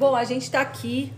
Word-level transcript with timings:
Bom, 0.00 0.16
a 0.16 0.24
gente 0.24 0.44
está 0.44 0.62
aqui 0.62 1.12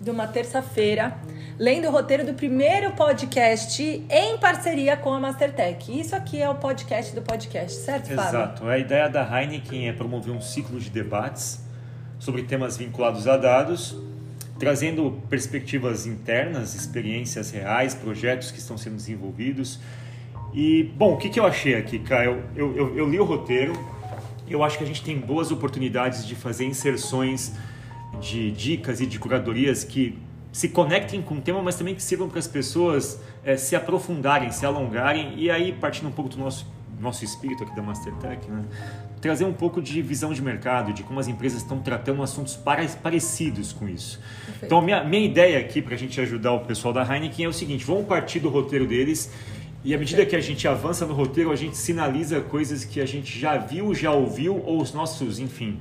de 0.00 0.10
uma 0.10 0.26
terça-feira 0.26 1.18
lendo 1.58 1.86
o 1.86 1.90
roteiro 1.90 2.24
do 2.24 2.32
primeiro 2.32 2.92
podcast 2.92 3.82
em 3.82 4.38
parceria 4.38 4.96
com 4.96 5.12
a 5.12 5.20
Mastertech. 5.20 6.00
Isso 6.00 6.16
aqui 6.16 6.40
é 6.40 6.48
o 6.48 6.54
podcast 6.54 7.14
do 7.14 7.20
podcast, 7.20 7.76
certo, 7.82 8.06
Fábio? 8.06 8.22
Exato. 8.22 8.66
A 8.66 8.78
ideia 8.78 9.06
da 9.06 9.22
Heineken 9.22 9.86
é 9.86 9.92
promover 9.92 10.32
um 10.32 10.40
ciclo 10.40 10.80
de 10.80 10.88
debates 10.88 11.62
sobre 12.18 12.44
temas 12.44 12.78
vinculados 12.78 13.28
a 13.28 13.36
dados, 13.36 13.94
trazendo 14.58 15.20
perspectivas 15.28 16.06
internas, 16.06 16.74
experiências 16.74 17.50
reais, 17.50 17.94
projetos 17.94 18.50
que 18.50 18.60
estão 18.60 18.78
sendo 18.78 18.96
desenvolvidos. 18.96 19.78
E, 20.54 20.84
bom, 20.96 21.12
o 21.12 21.16
que, 21.18 21.28
que 21.28 21.38
eu 21.38 21.44
achei 21.44 21.74
aqui, 21.74 21.98
Caio? 21.98 22.42
Eu, 22.56 22.74
eu, 22.74 22.96
eu 22.96 23.10
li 23.10 23.20
o 23.20 23.24
roteiro, 23.24 23.74
eu 24.48 24.64
acho 24.64 24.78
que 24.78 24.84
a 24.84 24.86
gente 24.86 25.04
tem 25.04 25.18
boas 25.18 25.50
oportunidades 25.50 26.26
de 26.26 26.34
fazer 26.34 26.64
inserções 26.64 27.52
de 28.20 28.50
dicas 28.50 29.00
e 29.00 29.06
de 29.06 29.18
curadorias 29.18 29.84
que 29.84 30.18
se 30.52 30.68
conectem 30.68 31.22
com 31.22 31.36
o 31.36 31.40
tema, 31.40 31.62
mas 31.62 31.76
também 31.76 31.94
que 31.94 32.02
sirvam 32.02 32.28
para 32.28 32.38
as 32.38 32.46
pessoas 32.46 33.20
é, 33.44 33.56
se 33.56 33.74
aprofundarem, 33.74 34.50
se 34.50 34.66
alongarem 34.66 35.34
e 35.36 35.50
aí 35.50 35.72
partindo 35.72 36.08
um 36.08 36.12
pouco 36.12 36.30
do 36.30 36.38
nosso 36.38 36.70
nosso 37.00 37.24
espírito 37.24 37.64
aqui 37.64 37.74
da 37.74 37.82
Mastertech, 37.82 38.48
né? 38.48 38.62
trazer 39.20 39.44
um 39.44 39.52
pouco 39.52 39.82
de 39.82 40.00
visão 40.00 40.32
de 40.32 40.40
mercado, 40.40 40.92
de 40.92 41.02
como 41.02 41.18
as 41.18 41.26
empresas 41.26 41.62
estão 41.62 41.80
tratando 41.80 42.22
assuntos 42.22 42.56
parecidos 43.02 43.72
com 43.72 43.88
isso. 43.88 44.20
Perfeito. 44.20 44.64
Então, 44.66 44.80
minha, 44.80 45.02
minha 45.02 45.24
ideia 45.24 45.58
aqui 45.58 45.82
para 45.82 45.96
a 45.96 45.98
gente 45.98 46.20
ajudar 46.20 46.52
o 46.52 46.60
pessoal 46.60 46.94
da 46.94 47.02
Heineken 47.02 47.46
é 47.46 47.48
o 47.48 47.52
seguinte: 47.52 47.84
vamos 47.84 48.06
partir 48.06 48.38
do 48.38 48.48
roteiro 48.48 48.86
deles 48.86 49.32
e 49.84 49.92
à 49.94 49.98
medida 49.98 50.24
que 50.24 50.36
a 50.36 50.40
gente 50.40 50.68
avança 50.68 51.04
no 51.04 51.12
roteiro, 51.12 51.50
a 51.50 51.56
gente 51.56 51.76
sinaliza 51.76 52.40
coisas 52.40 52.84
que 52.84 53.00
a 53.00 53.06
gente 53.06 53.36
já 53.36 53.56
viu, 53.56 53.92
já 53.92 54.12
ouviu, 54.12 54.62
ou 54.64 54.80
os 54.80 54.92
nossos, 54.92 55.40
enfim, 55.40 55.78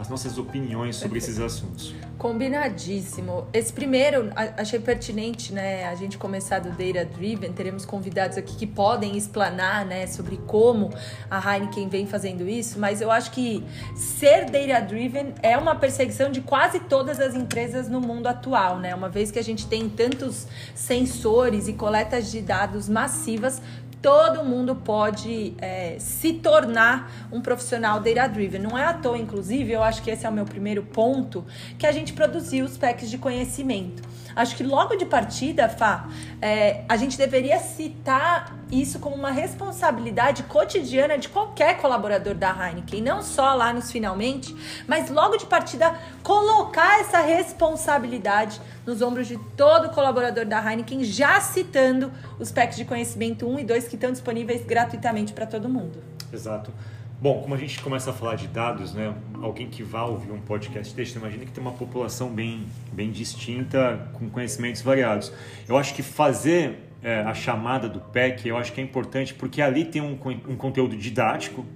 as 0.00 0.08
nossas 0.08 0.38
opiniões 0.38 0.96
sobre 0.96 1.18
esses 1.18 1.38
assuntos. 1.38 1.94
Combinadíssimo. 2.16 3.46
Esse 3.52 3.72
primeiro, 3.72 4.30
achei 4.56 4.78
pertinente, 4.78 5.52
né, 5.52 5.84
a 5.84 5.94
gente 5.94 6.16
começar 6.16 6.58
do 6.58 6.70
Data 6.70 7.04
Driven. 7.04 7.52
Teremos 7.52 7.84
convidados 7.84 8.38
aqui 8.38 8.56
que 8.56 8.66
podem 8.66 9.16
explanar, 9.16 9.84
né, 9.84 10.06
sobre 10.06 10.38
como 10.46 10.90
a 11.30 11.38
Heineken 11.38 11.88
vem 11.88 12.06
fazendo 12.06 12.48
isso, 12.48 12.78
mas 12.78 13.00
eu 13.00 13.10
acho 13.10 13.30
que 13.30 13.62
ser 13.94 14.46
Data 14.46 14.80
Driven 14.86 15.34
é 15.42 15.56
uma 15.56 15.74
perseguição 15.74 16.30
de 16.30 16.40
quase 16.40 16.80
todas 16.80 17.20
as 17.20 17.34
empresas 17.34 17.88
no 17.88 18.00
mundo 18.00 18.26
atual, 18.26 18.78
né? 18.78 18.94
Uma 18.94 19.08
vez 19.08 19.30
que 19.30 19.38
a 19.38 19.44
gente 19.44 19.66
tem 19.66 19.88
tantos 19.88 20.46
sensores 20.74 21.68
e 21.68 21.74
coletas 21.74 22.30
de 22.30 22.40
dados 22.40 22.88
massivas, 22.88 23.60
todo 24.02 24.44
mundo 24.44 24.74
pode 24.74 25.54
é, 25.58 25.96
se 25.98 26.34
tornar 26.34 27.28
um 27.30 27.40
profissional 27.40 28.00
data-driven. 28.00 28.60
Não 28.60 28.78
é 28.78 28.84
à 28.84 28.94
toa, 28.94 29.18
inclusive, 29.18 29.72
eu 29.72 29.82
acho 29.82 30.02
que 30.02 30.10
esse 30.10 30.24
é 30.24 30.28
o 30.28 30.32
meu 30.32 30.44
primeiro 30.44 30.82
ponto, 30.82 31.44
que 31.78 31.86
a 31.86 31.92
gente 31.92 32.12
produziu 32.12 32.64
os 32.64 32.78
packs 32.78 33.10
de 33.10 33.18
conhecimento. 33.18 34.02
Acho 34.34 34.56
que 34.56 34.62
logo 34.62 34.96
de 34.96 35.04
partida, 35.04 35.68
Fá, 35.68 36.08
é, 36.40 36.84
a 36.88 36.96
gente 36.96 37.18
deveria 37.18 37.58
citar 37.58 38.56
isso 38.70 39.00
como 39.00 39.16
uma 39.16 39.30
responsabilidade 39.30 40.44
cotidiana 40.44 41.18
de 41.18 41.28
qualquer 41.28 41.78
colaborador 41.78 42.34
da 42.34 42.50
Heineken, 42.50 43.02
não 43.02 43.22
só 43.22 43.52
lá 43.54 43.72
nos 43.72 43.90
finalmente, 43.90 44.54
mas 44.86 45.10
logo 45.10 45.36
de 45.36 45.46
partida 45.46 45.98
colocar 46.22 47.00
essa 47.00 47.18
responsabilidade 47.18 48.60
nos 48.86 49.02
ombros 49.02 49.26
de 49.26 49.38
todo 49.56 49.90
colaborador 49.90 50.44
da 50.44 50.58
Heineken, 50.58 51.04
já 51.04 51.40
citando 51.40 52.10
os 52.38 52.50
packs 52.50 52.76
de 52.76 52.84
conhecimento 52.84 53.46
1 53.48 53.60
e 53.60 53.64
2 53.64 53.88
que 53.88 53.94
estão 53.94 54.10
disponíveis 54.10 54.64
gratuitamente 54.64 55.32
para 55.32 55.46
todo 55.46 55.68
mundo. 55.68 56.02
Exato. 56.32 56.72
Bom, 57.20 57.42
como 57.42 57.54
a 57.54 57.58
gente 57.58 57.78
começa 57.82 58.10
a 58.10 58.12
falar 58.14 58.36
de 58.36 58.48
dados, 58.48 58.94
né? 58.94 59.14
Alguém 59.42 59.68
que 59.68 59.82
vá 59.82 60.04
ouvir 60.04 60.32
um 60.32 60.40
podcast 60.40 60.94
desse, 60.94 61.18
imagina 61.18 61.44
que 61.44 61.52
tem 61.52 61.62
uma 61.62 61.72
população 61.72 62.30
bem, 62.30 62.66
bem 62.92 63.10
distinta, 63.10 64.08
com 64.14 64.30
conhecimentos 64.30 64.80
variados. 64.80 65.30
Eu 65.68 65.76
acho 65.76 65.92
que 65.94 66.02
fazer 66.02 66.90
é, 67.02 67.20
a 67.20 67.34
chamada 67.34 67.90
do 67.90 68.00
PEC, 68.00 68.48
eu 68.48 68.56
acho 68.56 68.72
que 68.72 68.80
é 68.80 68.84
importante 68.84 69.34
porque 69.34 69.60
ali 69.60 69.84
tem 69.84 70.00
um, 70.00 70.18
um 70.48 70.56
conteúdo 70.56 70.96
didático, 70.96 71.66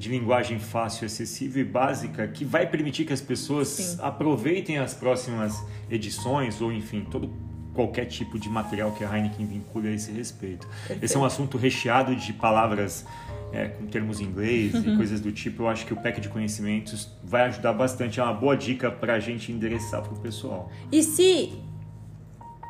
de 0.00 0.08
linguagem 0.08 0.58
fácil, 0.58 1.04
acessível 1.04 1.60
e 1.60 1.64
básica, 1.64 2.26
que 2.26 2.42
vai 2.42 2.66
permitir 2.66 3.04
que 3.04 3.12
as 3.12 3.20
pessoas 3.20 3.68
Sim. 3.68 3.98
aproveitem 4.00 4.78
as 4.78 4.94
próximas 4.94 5.62
edições 5.90 6.58
ou, 6.62 6.72
enfim, 6.72 7.06
todo 7.10 7.30
qualquer 7.74 8.06
tipo 8.06 8.38
de 8.38 8.48
material 8.48 8.92
que 8.92 9.04
a 9.04 9.14
Heineken 9.14 9.44
vincule 9.44 9.88
a 9.88 9.92
esse 9.92 10.10
respeito. 10.10 10.66
Perfeito. 10.66 11.04
Esse 11.04 11.16
é 11.16 11.20
um 11.20 11.24
assunto 11.24 11.58
recheado 11.58 12.16
de 12.16 12.32
palavras 12.32 13.04
é, 13.52 13.68
com 13.68 13.86
termos 13.88 14.20
em 14.20 14.24
inglês 14.24 14.72
uhum. 14.72 14.94
e 14.94 14.96
coisas 14.96 15.20
do 15.20 15.30
tipo, 15.32 15.64
eu 15.64 15.68
acho 15.68 15.84
que 15.84 15.92
o 15.92 15.96
pack 15.96 16.18
de 16.18 16.30
conhecimentos 16.30 17.06
vai 17.22 17.42
ajudar 17.42 17.74
bastante. 17.74 18.18
É 18.18 18.22
uma 18.22 18.32
boa 18.32 18.56
dica 18.56 18.90
para 18.90 19.12
a 19.12 19.20
gente 19.20 19.52
endereçar 19.52 20.00
para 20.00 20.14
o 20.14 20.18
pessoal. 20.18 20.70
E 20.90 21.02
se 21.02 21.52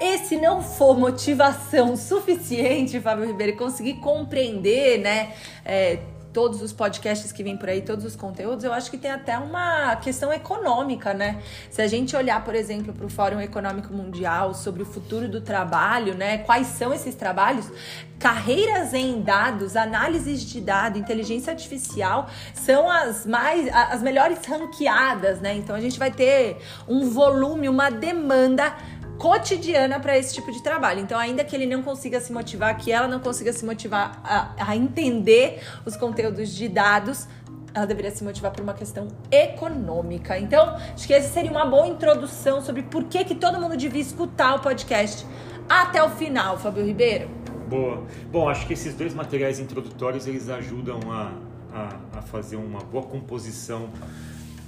esse 0.01 0.37
não 0.37 0.61
for 0.61 0.99
motivação 0.99 1.97
suficiente, 1.97 2.99
Fábio 2.99 3.25
Ribeiro, 3.25 3.57
conseguir 3.57 4.01
compreender, 4.01 4.99
né? 4.99 5.33
É, 5.65 6.01
todos 6.33 6.63
os 6.63 6.73
podcasts 6.73 7.33
que 7.33 7.43
vêm 7.43 7.57
por 7.57 7.69
aí, 7.69 7.83
todos 7.83 8.05
os 8.05 8.15
conteúdos, 8.15 8.65
eu 8.65 8.73
acho 8.73 8.91
que 8.91 8.99
tem 8.99 9.11
até 9.11 9.37
uma 9.39 9.97
questão 9.97 10.33
econômica, 10.33 11.13
né? 11.13 11.43
Se 11.71 11.83
a 11.83 11.87
gente 11.87 12.15
olhar, 12.15 12.45
por 12.45 12.55
exemplo, 12.55 12.93
para 12.93 13.07
o 13.07 13.09
Fórum 13.09 13.41
Econômico 13.41 13.93
Mundial 13.93 14.55
sobre 14.55 14.83
o 14.83 14.87
futuro 14.87 15.29
do 15.29 15.41
trabalho, 15.41 16.15
né? 16.15 16.39
Quais 16.39 16.69
são 16.69 16.93
esses 16.93 17.15
trabalhos? 17.15 17.71
Carreiras 18.19 18.93
em 18.93 19.23
dados, 19.23 19.77
análises 19.77 20.43
de 20.43 20.61
dados, 20.61 21.01
inteligência 21.01 21.53
artificial 21.53 22.29
são 22.53 22.91
as 22.91 23.25
mais 23.25 23.69
as 23.73 24.03
melhores 24.03 24.45
ranqueadas, 24.45 25.41
né? 25.41 25.55
Então 25.55 25.75
a 25.75 25.81
gente 25.81 25.99
vai 25.99 26.11
ter 26.11 26.59
um 26.87 27.09
volume, 27.09 27.69
uma 27.69 27.91
demanda 27.91 28.75
cotidiana 29.21 30.01
para 30.01 30.17
esse 30.17 30.35
tipo 30.35 30.51
de 30.51 30.63
trabalho. 30.63 30.99
Então, 30.99 31.19
ainda 31.19 31.45
que 31.45 31.55
ele 31.55 31.67
não 31.67 31.83
consiga 31.83 32.19
se 32.23 32.33
motivar, 32.33 32.75
que 32.79 32.91
ela 32.91 33.07
não 33.07 33.21
consiga 33.21 33.53
se 33.53 33.67
motivar 33.67 34.19
a, 34.25 34.71
a 34.71 34.75
entender 34.75 35.63
os 35.85 35.95
conteúdos 35.95 36.49
de 36.49 36.67
dados, 36.71 37.29
ela 37.75 37.87
deveria 37.87 38.11
se 38.11 38.25
motivar 38.25 38.51
por 38.51 38.63
uma 38.63 38.73
questão 38.73 39.09
econômica. 39.31 40.39
Então, 40.39 40.75
acho 40.95 41.07
que 41.07 41.13
essa 41.13 41.29
seria 41.29 41.51
uma 41.51 41.67
boa 41.67 41.87
introdução 41.87 42.63
sobre 42.63 42.83
por 42.83 43.05
que, 43.05 43.23
que 43.23 43.35
todo 43.35 43.61
mundo 43.61 43.77
devia 43.77 44.01
escutar 44.01 44.55
o 44.55 44.61
podcast 44.61 45.27
até 45.69 46.03
o 46.03 46.09
final, 46.09 46.59
Fábio 46.59 46.85
Ribeiro. 46.85 47.29
Boa. 47.69 48.03
Bom, 48.33 48.49
acho 48.49 48.67
que 48.67 48.73
esses 48.73 48.95
dois 48.95 49.13
materiais 49.13 49.61
introdutórios 49.61 50.27
eles 50.27 50.49
ajudam 50.49 50.99
a, 51.13 51.33
a, 51.75 52.19
a 52.19 52.23
fazer 52.23 52.57
uma 52.57 52.81
boa 52.81 53.05
composição 53.05 53.91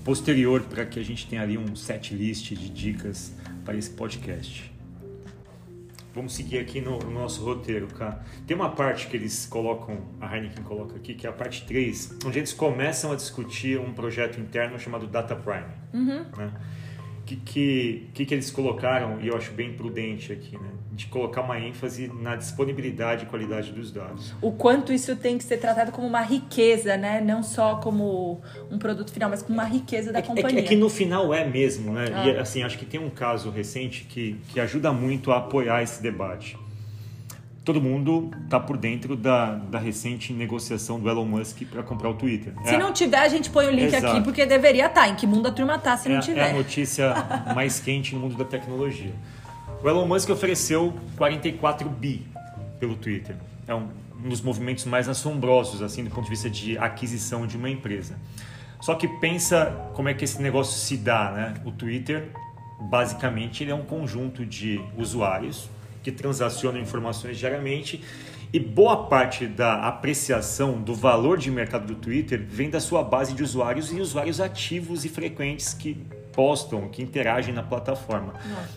posterior 0.05 0.61
para 0.61 0.84
que 0.84 1.01
a 1.01 1.03
gente 1.03 1.27
tenha 1.27 1.41
ali 1.41 1.57
um 1.57 1.75
set 1.75 2.15
list 2.15 2.53
de 2.53 2.69
dicas 2.69 3.33
para 3.65 3.77
esse 3.77 3.91
podcast. 3.91 4.73
Vamos 6.15 6.34
seguir 6.34 6.59
aqui 6.59 6.81
no, 6.81 6.99
no, 6.99 7.11
nosso 7.11 7.43
roteiro, 7.43 7.87
cara. 7.87 8.23
Tem 8.47 8.55
uma 8.55 8.71
parte 8.71 9.06
que 9.06 9.17
eles 9.17 9.47
colocam, 9.47 9.99
a 10.21 10.34
Heineken 10.34 10.62
coloca 10.62 10.97
aqui, 10.97 11.15
que 11.15 11.27
é 11.27 11.31
a 11.31 11.33
parte 11.33 11.65
3, 11.65 12.19
onde 12.27 12.39
eles 12.39 12.53
começam 12.53 13.12
a 13.12 13.17
discutir 13.17 13.81
um 13.81 13.95
projeto 13.95 14.39
interno 14.39 14.78
chamado 14.78 15.06
Data 15.06 15.34
Prime. 15.34 15.72
Uhum. 15.95 16.27
Né? 16.37 16.53
Que, 17.37 17.37
que, 17.44 18.09
que, 18.15 18.26
que 18.26 18.34
eles 18.34 18.50
colocaram, 18.50 19.20
e 19.20 19.28
eu 19.28 19.37
acho 19.37 19.53
bem 19.53 19.72
prudente 19.72 20.32
aqui, 20.32 20.56
né? 20.56 20.69
De 20.93 21.06
colocar 21.06 21.41
uma 21.41 21.59
ênfase 21.59 22.10
na 22.20 22.37
disponibilidade 22.37 23.25
e 23.25 23.26
qualidade 23.26 23.72
dos 23.72 23.91
dados. 23.91 24.34
O 24.41 24.53
quanto 24.53 24.93
isso 24.93 25.16
tem 25.16 25.38
que 25.38 25.44
ser 25.44 25.59
tratado 25.59 25.92
como 25.92 26.06
uma 26.06 26.21
riqueza, 26.21 26.97
né? 26.97 27.21
Não 27.21 27.42
só 27.42 27.76
como 27.76 28.41
um 28.71 28.78
produto 28.78 29.12
final, 29.12 29.31
mas 29.31 29.42
como 29.42 29.54
uma 29.54 29.65
riqueza 29.65 30.12
da 30.12 30.19
é, 30.19 30.22
companhia. 30.22 30.60
É, 30.60 30.65
é, 30.65 30.69
que 30.69 30.76
no 30.76 30.88
final 30.88 31.32
é 31.32 31.47
mesmo, 31.47 31.92
né? 31.92 32.06
Ah. 32.12 32.28
E 32.28 32.37
assim, 32.37 32.62
acho 32.62 32.78
que 32.78 32.84
tem 32.84 33.00
um 33.00 33.10
caso 33.10 33.50
recente 33.50 34.04
que, 34.04 34.37
que 34.48 34.60
ajuda 34.60 34.92
muito 34.92 35.32
a 35.32 35.38
apoiar 35.38 35.82
esse 35.82 36.03
debate 36.03 36.56
todo 37.65 37.81
mundo 37.81 38.31
está 38.45 38.59
por 38.59 38.77
dentro 38.77 39.17
da, 39.17 39.54
da 39.54 39.78
recente 39.78 40.33
negociação 40.33 40.98
do 40.98 41.09
Elon 41.09 41.25
Musk 41.25 41.63
para 41.71 41.83
comprar 41.83 42.09
o 42.10 42.15
Twitter. 42.15 42.53
Se 42.65 42.75
é, 42.75 42.78
não 42.78 42.92
tiver, 42.92 43.19
a 43.19 43.28
gente 43.28 43.51
põe 43.51 43.66
o 43.66 43.71
link 43.71 43.95
exato. 43.95 44.07
aqui, 44.07 44.21
porque 44.22 44.45
deveria 44.45 44.86
estar. 44.86 45.03
Tá. 45.03 45.09
Em 45.09 45.15
que 45.15 45.27
mundo 45.27 45.48
a 45.48 45.53
turma 45.53 45.77
está 45.77 45.97
se 45.97 46.09
é, 46.09 46.15
não 46.15 46.21
tiver? 46.21 46.48
É 46.48 46.51
a 46.51 46.54
notícia 46.54 47.15
mais 47.54 47.78
quente 47.78 48.15
no 48.15 48.21
mundo 48.21 48.36
da 48.36 48.45
tecnologia. 48.45 49.13
O 49.83 49.89
Elon 49.89 50.07
Musk 50.07 50.31
ofereceu 50.31 50.92
44 51.16 51.89
bi 51.89 52.27
pelo 52.81 52.97
Twitter. 52.97 53.36
É 53.66 53.75
um, 53.75 53.89
um 54.25 54.28
dos 54.28 54.41
movimentos 54.41 54.84
mais 54.84 55.09
assombrosos, 55.09 55.83
assim, 55.83 56.03
do 56.03 56.10
ponto 56.10 56.25
de 56.25 56.31
vista 56.31 56.51
de 56.51 56.77
aquisição 56.78 57.47
de 57.47 57.57
uma 57.57 57.71
empresa. 57.71 58.16
Só 58.81 58.97
que 58.97 59.07
pensa 59.07 59.91
como 59.95 60.09
é 60.09 60.15
que 60.15 60.25
esse 60.25 60.42
negócio 60.42 60.77
se 60.77 60.97
dá, 60.97 61.31
né? 61.31 61.54
O 61.65 61.71
Twitter, 61.71 62.31
basicamente, 62.81 63.63
ele 63.63 63.71
é 63.71 63.75
um 63.75 63.84
conjunto 63.84 64.45
de 64.45 64.81
usuários 64.97 65.69
que 66.03 66.10
transacionam 66.10 66.81
informações 66.81 67.39
diariamente 67.39 68.03
e 68.53 68.60
boa 68.60 69.07
parte 69.07 69.47
da 69.47 69.89
apreciação 69.89 70.81
do 70.81 70.95
valor 70.95 71.39
de 71.39 71.51
mercado 71.51 71.87
do 71.87 71.95
Twitter 71.95 72.45
vem 72.47 72.69
da 72.69 72.81
sua 72.81 73.03
base 73.03 73.33
de 73.33 73.43
usuários 73.43 73.91
e 73.91 73.99
usuários 73.99 74.41
ativos 74.41 75.07
e 75.07 75.09
frequentes 75.09 75.72
que 75.72 75.97
postam, 76.33 76.87
que 76.89 77.03
interagem 77.03 77.54
na 77.54 77.63
plataforma. 77.63 78.34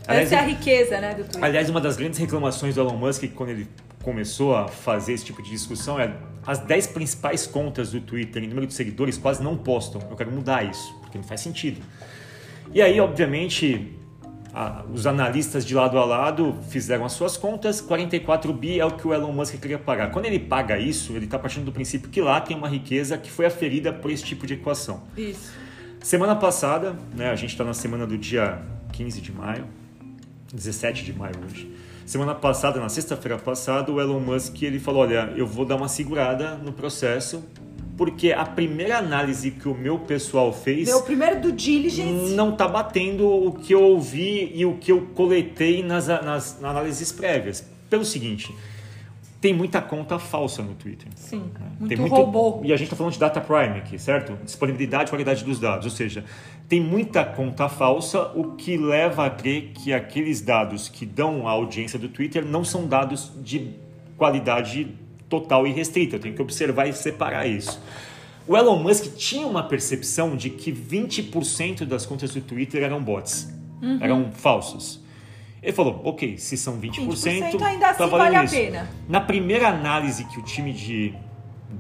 Aliás, 0.08 0.32
Essa 0.32 0.36
é 0.36 0.40
a 0.40 0.48
riqueza 0.48 1.02
né, 1.02 1.14
do 1.14 1.24
Twitter. 1.24 1.44
Aliás, 1.44 1.70
uma 1.70 1.82
das 1.82 1.98
grandes 1.98 2.20
reclamações 2.20 2.76
do 2.76 2.82
Elon 2.82 2.96
Musk 2.96 3.26
quando 3.36 3.50
ele 3.50 3.68
começou 4.02 4.56
a 4.56 4.68
fazer 4.68 5.14
esse 5.14 5.26
tipo 5.26 5.42
de 5.42 5.50
discussão 5.50 6.00
é 6.00 6.16
as 6.48 6.60
10 6.60 6.88
principais 6.88 7.46
contas 7.46 7.92
do 7.92 8.00
Twitter 8.00 8.44
em 8.44 8.48
número 8.48 8.68
de 8.68 8.74
seguidores 8.74 9.18
quase 9.18 9.44
não 9.44 9.58
postam. 9.58 10.02
Eu 10.10 10.16
quero 10.16 10.32
mudar 10.32 10.64
isso, 10.64 10.94
porque 11.02 11.18
não 11.18 11.26
faz 11.26 11.42
sentido. 11.42 11.82
E 12.74 12.82
aí, 12.82 13.00
obviamente, 13.00 13.94
a, 14.56 14.86
os 14.94 15.06
analistas 15.06 15.66
de 15.66 15.76
lado 15.76 16.00
a 16.00 16.06
lado 16.06 16.58
fizeram 16.70 17.04
as 17.04 17.12
suas 17.12 17.36
contas, 17.36 17.82
44 17.82 18.54
bi 18.54 18.80
é 18.80 18.86
o 18.86 18.92
que 18.92 19.06
o 19.06 19.14
Elon 19.14 19.34
Musk 19.34 19.60
queria 19.60 19.78
pagar. 19.78 20.12
Quando 20.12 20.26
ele 20.26 20.40
paga 20.40 20.80
isso, 20.80 21.12
ele 21.12 21.26
está 21.26 21.38
partindo 21.38 21.66
do 21.66 21.74
princípio 21.74 22.10
que 22.10 22.22
lá 22.22 22.40
tem 22.40 22.56
uma 22.56 22.70
riqueza 22.70 23.18
que 23.18 23.30
foi 23.30 23.46
aferida 23.46 23.92
por 23.92 24.10
esse 24.10 24.24
tipo 24.24 24.48
de 24.48 24.54
equação. 24.54 25.04
Isso. 25.18 25.52
Semana 26.00 26.38
passada, 26.38 26.96
né, 27.14 27.30
a 27.30 27.36
gente 27.36 27.50
está 27.50 27.66
na 27.66 27.74
semana 27.74 28.08
do 28.08 28.18
dia 28.18 28.62
15 28.94 29.20
de 29.20 29.34
maio, 29.34 29.66
17 30.54 31.04
de 31.04 31.12
maio 31.12 31.36
hoje. 31.44 31.70
Semana 32.06 32.34
passada, 32.34 32.80
na 32.80 32.88
sexta-feira 32.88 33.38
passada, 33.38 33.92
o 33.92 34.00
Elon 34.00 34.22
Musk 34.22 34.62
ele 34.62 34.80
falou: 34.80 35.02
Olha, 35.02 35.34
eu 35.36 35.46
vou 35.46 35.66
dar 35.66 35.76
uma 35.76 35.90
segurada 35.90 36.56
no 36.56 36.72
processo, 36.72 37.44
porque 37.98 38.32
a 38.32 38.46
primeira 38.46 38.98
análise 38.98 39.52
que 39.52 39.68
o 39.68 39.74
meu 39.74 40.00
pessoal 40.00 40.52
fez. 40.52 40.88
Meu 40.88 41.02
primeiro 41.02 41.42
do 41.42 41.52
diligence. 41.52 42.34
Não 42.34 42.52
está 42.52 42.68
batendo 42.68 43.28
o 43.28 43.52
que 43.54 43.74
eu 43.74 43.84
ouvi 43.84 44.52
e 44.54 44.66
o 44.66 44.76
que 44.78 44.92
eu 44.92 45.02
coletei 45.14 45.84
nas, 45.84 46.08
nas, 46.08 46.24
nas 46.24 46.64
análises 46.64 47.12
prévias. 47.12 47.66
Pelo 47.90 48.04
seguinte 48.04 48.54
tem 49.46 49.54
muita 49.54 49.80
conta 49.80 50.18
falsa 50.18 50.64
no 50.64 50.74
Twitter. 50.74 51.08
Sim, 51.14 51.52
né? 51.54 51.68
muito, 51.80 51.88
tem 51.88 51.98
muito 52.00 52.16
robô. 52.16 52.62
E 52.64 52.74
a 52.74 52.76
gente 52.76 52.86
está 52.86 52.96
falando 52.96 53.14
de 53.14 53.20
data 53.20 53.40
prime 53.40 53.78
aqui, 53.78 54.00
certo? 54.00 54.36
Disponibilidade 54.44 55.04
e 55.06 55.10
qualidade 55.12 55.44
dos 55.44 55.60
dados. 55.60 55.86
Ou 55.86 55.92
seja, 55.92 56.26
tem 56.68 56.82
muita 56.82 57.24
conta 57.24 57.70
falsa, 57.70 58.32
o 58.34 58.56
que 58.56 58.76
leva 58.76 59.28
a 59.28 59.30
crer 59.30 59.72
que 59.76 59.94
aqueles 59.94 60.42
dados 60.42 60.90
que 60.90 61.06
dão 61.06 61.48
a 61.48 61.52
audiência 61.52 62.00
do 62.00 62.10
Twitter 62.10 62.44
não 62.44 62.64
são 62.64 62.88
dados 62.88 63.32
de 63.40 63.76
qualidade 64.18 64.96
total 65.30 65.66
e 65.68 65.72
restrita. 65.72 66.16
Eu 66.16 66.20
tenho 66.20 66.36
que 66.36 66.42
observar 66.42 66.88
e 66.88 66.94
separar 66.94 67.48
isso. 67.48 67.82
O 68.48 68.56
Elon 68.56 68.78
Musk 68.78 69.16
tinha 69.16 69.48
uma 69.48 69.64
percepção 69.64 70.36
de 70.36 70.52
que 70.52 70.72
20% 70.72 71.86
das 71.86 72.06
contas 72.06 72.34
do 72.34 72.42
Twitter 72.42 72.84
eram 72.84 73.04
bots, 73.04 73.52
uhum. 73.82 73.98
eram 74.00 74.32
falsos. 74.32 75.04
Ele 75.64 75.74
falou, 75.74 76.00
ok, 76.04 76.38
se 76.38 76.56
são 76.56 76.80
20%, 76.80 77.08
20% 77.08 77.62
ainda 77.64 77.90
assim 77.90 77.98
tá 77.98 78.06
vale 78.06 78.36
a 78.36 78.46
pena. 78.46 78.90
Na 79.10 79.20
primeira 79.20 79.68
análise 79.68 80.26
que 80.26 80.40
o 80.40 80.44
time 80.44 80.72
de 80.72 81.14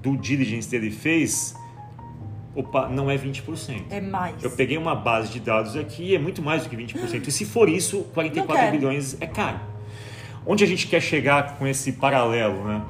do 0.01 0.17
diligence 0.17 0.69
dele 0.69 0.89
fez, 0.89 1.55
opa, 2.55 2.89
não 2.89 3.11
é 3.11 3.17
20%. 3.17 3.83
É 3.91 4.01
mais. 4.01 4.43
Eu 4.43 4.49
peguei 4.51 4.77
uma 4.77 4.95
base 4.95 5.31
de 5.31 5.39
dados 5.39 5.75
aqui 5.75 6.11
e 6.11 6.15
é 6.15 6.19
muito 6.19 6.41
mais 6.41 6.63
do 6.63 6.69
que 6.69 6.75
20%. 6.75 7.27
E 7.27 7.31
se 7.31 7.45
for 7.45 7.69
isso, 7.69 8.03
44 8.13 8.71
bilhões 8.71 9.15
é 9.21 9.27
caro. 9.27 9.59
Onde 10.45 10.63
a 10.63 10.67
gente 10.67 10.87
quer 10.87 11.01
chegar 11.01 11.57
com 11.57 11.67
esse 11.67 11.91
paralelo, 11.91 12.63
né? 12.65 12.81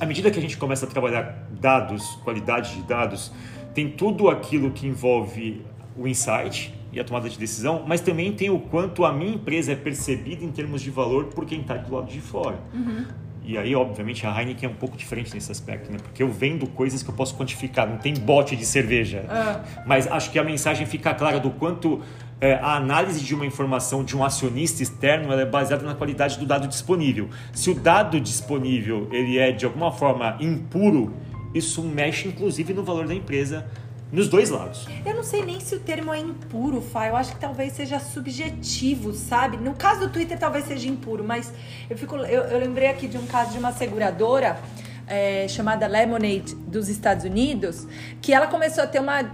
À 0.00 0.06
medida 0.06 0.30
que 0.30 0.38
a 0.38 0.42
gente 0.42 0.56
começa 0.56 0.86
a 0.86 0.88
trabalhar 0.88 1.46
dados, 1.60 2.04
qualidade 2.24 2.74
de 2.74 2.82
dados, 2.82 3.30
tem 3.74 3.90
tudo 3.90 4.28
aquilo 4.30 4.70
que 4.70 4.86
envolve 4.86 5.62
o 5.96 6.08
insight, 6.08 6.74
e 6.92 6.98
a 6.98 7.04
tomada 7.04 7.28
de 7.28 7.38
decisão, 7.38 7.84
mas 7.86 8.00
também 8.00 8.32
tem 8.32 8.50
o 8.50 8.58
quanto 8.58 9.04
a 9.04 9.12
minha 9.12 9.34
empresa 9.34 9.72
é 9.72 9.76
percebida 9.76 10.44
em 10.44 10.50
termos 10.50 10.82
de 10.82 10.90
valor 10.90 11.26
por 11.26 11.46
quem 11.46 11.60
está 11.60 11.76
do 11.76 11.94
lado 11.94 12.10
de 12.10 12.20
fora. 12.20 12.58
Uhum. 12.74 13.04
E 13.44 13.56
aí, 13.56 13.74
obviamente, 13.74 14.26
a 14.26 14.38
Heineken 14.38 14.68
é 14.68 14.72
um 14.72 14.76
pouco 14.76 14.96
diferente 14.96 15.32
nesse 15.32 15.50
aspecto, 15.50 15.90
né? 15.90 15.98
Porque 16.00 16.22
eu 16.22 16.28
vendo 16.28 16.66
coisas 16.68 17.02
que 17.02 17.08
eu 17.08 17.14
posso 17.14 17.34
quantificar, 17.36 17.88
não 17.88 17.96
tem 17.96 18.14
bote 18.14 18.54
de 18.54 18.64
cerveja. 18.64 19.20
Uhum. 19.20 19.84
Mas 19.86 20.06
acho 20.06 20.30
que 20.30 20.38
a 20.38 20.44
mensagem 20.44 20.86
fica 20.86 21.14
clara 21.14 21.40
do 21.40 21.50
quanto 21.50 22.00
é, 22.40 22.54
a 22.54 22.76
análise 22.76 23.20
de 23.20 23.34
uma 23.34 23.44
informação 23.44 24.02
de 24.02 24.16
um 24.16 24.24
acionista 24.24 24.82
externo 24.82 25.32
é 25.32 25.44
baseada 25.44 25.84
na 25.84 25.94
qualidade 25.94 26.38
do 26.38 26.46
dado 26.46 26.66
disponível. 26.66 27.28
Se 27.52 27.70
o 27.70 27.74
dado 27.74 28.18
disponível 28.18 29.08
ele 29.12 29.38
é 29.38 29.52
de 29.52 29.66
alguma 29.66 29.92
forma 29.92 30.36
impuro, 30.40 31.12
isso 31.54 31.82
mexe 31.82 32.28
inclusive 32.28 32.72
no 32.72 32.82
valor 32.82 33.06
da 33.06 33.14
empresa 33.14 33.66
nos 34.10 34.28
dois 34.28 34.50
lados. 34.50 34.88
Eu 35.04 35.14
não 35.14 35.22
sei 35.22 35.44
nem 35.44 35.60
se 35.60 35.74
o 35.74 35.80
termo 35.80 36.12
é 36.12 36.18
impuro, 36.18 36.80
Fá. 36.80 37.06
Eu 37.06 37.14
acho 37.14 37.32
que 37.32 37.38
talvez 37.38 37.74
seja 37.74 38.00
subjetivo, 38.00 39.12
sabe? 39.12 39.56
No 39.56 39.74
caso 39.74 40.00
do 40.00 40.08
Twitter, 40.08 40.38
talvez 40.38 40.64
seja 40.64 40.88
impuro, 40.88 41.22
mas 41.22 41.52
eu, 41.88 41.96
fico, 41.96 42.16
eu, 42.16 42.42
eu 42.42 42.58
lembrei 42.58 42.88
aqui 42.88 43.06
de 43.06 43.18
um 43.18 43.26
caso 43.26 43.52
de 43.52 43.58
uma 43.58 43.72
seguradora 43.72 44.58
é, 45.06 45.46
chamada 45.46 45.86
Lemonade 45.86 46.54
dos 46.54 46.88
Estados 46.88 47.24
Unidos, 47.24 47.86
que 48.20 48.32
ela 48.32 48.46
começou 48.46 48.82
a 48.82 48.86
ter 48.86 49.00
uma, 49.00 49.30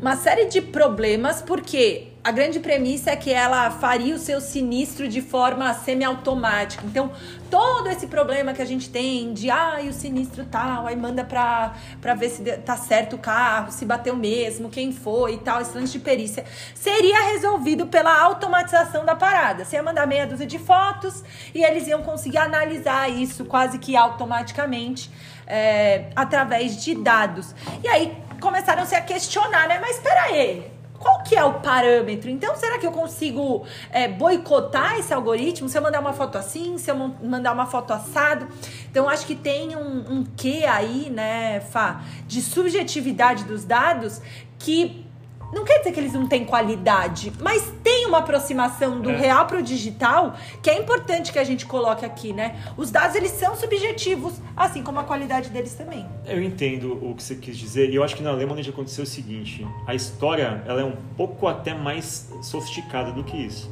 uma 0.00 0.16
série 0.16 0.46
de 0.46 0.60
problemas 0.60 1.40
porque 1.40 2.09
a 2.22 2.30
grande 2.30 2.60
premissa 2.60 3.10
é 3.10 3.16
que 3.16 3.32
ela 3.32 3.70
faria 3.70 4.14
o 4.14 4.18
seu 4.18 4.42
sinistro 4.42 5.08
de 5.08 5.22
forma 5.22 5.72
semiautomática. 5.72 6.84
Então, 6.84 7.10
todo 7.50 7.88
esse 7.88 8.06
problema 8.06 8.52
que 8.52 8.60
a 8.60 8.64
gente 8.66 8.90
tem 8.90 9.32
de 9.32 9.50
ah, 9.50 9.78
o 9.88 9.92
sinistro 9.92 10.44
tal, 10.44 10.86
aí 10.86 10.94
manda 10.94 11.24
pra, 11.24 11.74
pra 11.98 12.14
ver 12.14 12.28
se 12.28 12.42
tá 12.58 12.76
certo 12.76 13.16
o 13.16 13.18
carro, 13.18 13.72
se 13.72 13.86
bateu 13.86 14.14
mesmo, 14.14 14.68
quem 14.68 14.92
foi 14.92 15.34
e 15.34 15.38
tal, 15.38 15.62
esse 15.62 15.74
lance 15.74 15.92
de 15.92 15.98
perícia, 15.98 16.44
seria 16.74 17.22
resolvido 17.32 17.86
pela 17.86 18.20
automatização 18.20 19.02
da 19.06 19.16
parada. 19.16 19.64
Você 19.64 19.76
ia 19.76 19.82
mandar 19.82 20.06
meia 20.06 20.26
dúzia 20.26 20.46
de 20.46 20.58
fotos 20.58 21.24
e 21.54 21.64
eles 21.64 21.86
iam 21.86 22.02
conseguir 22.02 22.38
analisar 22.38 23.08
isso 23.08 23.46
quase 23.46 23.78
que 23.78 23.96
automaticamente 23.96 25.10
é, 25.46 26.10
através 26.14 26.84
de 26.84 26.94
dados. 26.94 27.54
E 27.82 27.88
aí 27.88 28.14
começaram 28.40 28.84
-se 28.84 28.94
a 28.94 29.00
questionar, 29.00 29.66
né? 29.66 29.78
Mas 29.80 29.96
espera 29.96 30.24
aí 30.24 30.79
qual 31.00 31.22
que 31.22 31.34
é 31.34 31.42
o 31.42 31.54
parâmetro? 31.60 32.30
Então, 32.30 32.54
será 32.54 32.78
que 32.78 32.86
eu 32.86 32.92
consigo 32.92 33.64
é, 33.90 34.06
boicotar 34.06 34.98
esse 34.98 35.12
algoritmo 35.14 35.66
se 35.66 35.76
eu 35.76 35.82
mandar 35.82 35.98
uma 35.98 36.12
foto 36.12 36.36
assim, 36.36 36.76
se 36.76 36.90
eu 36.90 36.96
mandar 37.22 37.52
uma 37.54 37.64
foto 37.64 37.90
assado? 37.94 38.46
Então, 38.90 39.08
acho 39.08 39.26
que 39.26 39.34
tem 39.34 39.74
um, 39.74 40.12
um 40.12 40.24
quê 40.36 40.64
aí, 40.68 41.08
né, 41.08 41.60
Fá, 41.60 42.02
de 42.26 42.42
subjetividade 42.42 43.44
dos 43.44 43.64
dados 43.64 44.20
que 44.58 45.09
não 45.52 45.64
quer 45.64 45.78
dizer 45.78 45.92
que 45.92 46.00
eles 46.00 46.12
não 46.12 46.26
têm 46.26 46.44
qualidade, 46.44 47.32
mas 47.40 47.72
tem 47.82 48.06
uma 48.06 48.18
aproximação 48.18 49.00
do 49.00 49.10
é. 49.10 49.16
real 49.16 49.46
para 49.46 49.58
o 49.58 49.62
digital 49.62 50.36
que 50.62 50.70
é 50.70 50.78
importante 50.78 51.32
que 51.32 51.38
a 51.38 51.44
gente 51.44 51.66
coloque 51.66 52.04
aqui, 52.04 52.32
né? 52.32 52.56
Os 52.76 52.90
dados 52.90 53.16
eles 53.16 53.32
são 53.32 53.56
subjetivos, 53.56 54.34
assim 54.56 54.82
como 54.82 55.00
a 55.00 55.04
qualidade 55.04 55.50
deles 55.50 55.74
também. 55.74 56.06
Eu 56.26 56.42
entendo 56.42 56.92
o 57.02 57.14
que 57.14 57.22
você 57.22 57.34
quis 57.34 57.56
dizer 57.56 57.90
e 57.90 57.96
eu 57.96 58.04
acho 58.04 58.14
que 58.14 58.22
na 58.22 58.32
Lemonade 58.32 58.70
aconteceu 58.70 59.04
o 59.04 59.06
seguinte: 59.06 59.66
a 59.86 59.94
história 59.94 60.62
ela 60.66 60.80
é 60.80 60.84
um 60.84 60.96
pouco 61.16 61.46
até 61.46 61.74
mais 61.74 62.30
sofisticada 62.42 63.12
do 63.12 63.24
que 63.24 63.36
isso. 63.36 63.70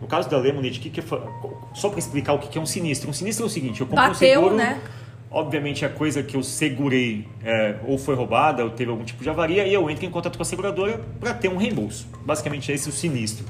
No 0.00 0.06
caso 0.06 0.28
da 0.30 0.38
Lemonade, 0.38 0.80
que 0.80 0.88
que 0.88 1.00
é, 1.00 1.04
só 1.74 1.88
para 1.90 1.98
explicar 1.98 2.32
o 2.32 2.38
que 2.38 2.58
é 2.58 2.60
um 2.60 2.66
sinistro. 2.66 3.10
Um 3.10 3.12
sinistro 3.12 3.44
é 3.44 3.46
o 3.46 3.50
seguinte: 3.50 3.80
eu 3.80 3.86
compro 3.86 4.02
Bateu, 4.02 4.12
um 4.12 4.44
seguro. 4.44 4.56
Né? 4.56 4.80
Obviamente, 5.30 5.84
a 5.84 5.88
coisa 5.88 6.24
que 6.24 6.36
eu 6.36 6.42
segurei 6.42 7.24
é, 7.44 7.76
ou 7.86 7.96
foi 7.96 8.16
roubada 8.16 8.64
ou 8.64 8.70
teve 8.70 8.90
algum 8.90 9.04
tipo 9.04 9.22
de 9.22 9.30
avaria 9.30 9.64
e 9.64 9.72
eu 9.72 9.88
entro 9.88 10.04
em 10.04 10.10
contato 10.10 10.36
com 10.36 10.42
a 10.42 10.44
seguradora 10.44 11.00
para 11.20 11.32
ter 11.32 11.48
um 11.48 11.56
reembolso. 11.56 12.08
Basicamente, 12.24 12.72
esse 12.72 12.88
é 12.88 12.90
o 12.90 12.92
sinistro. 12.92 13.44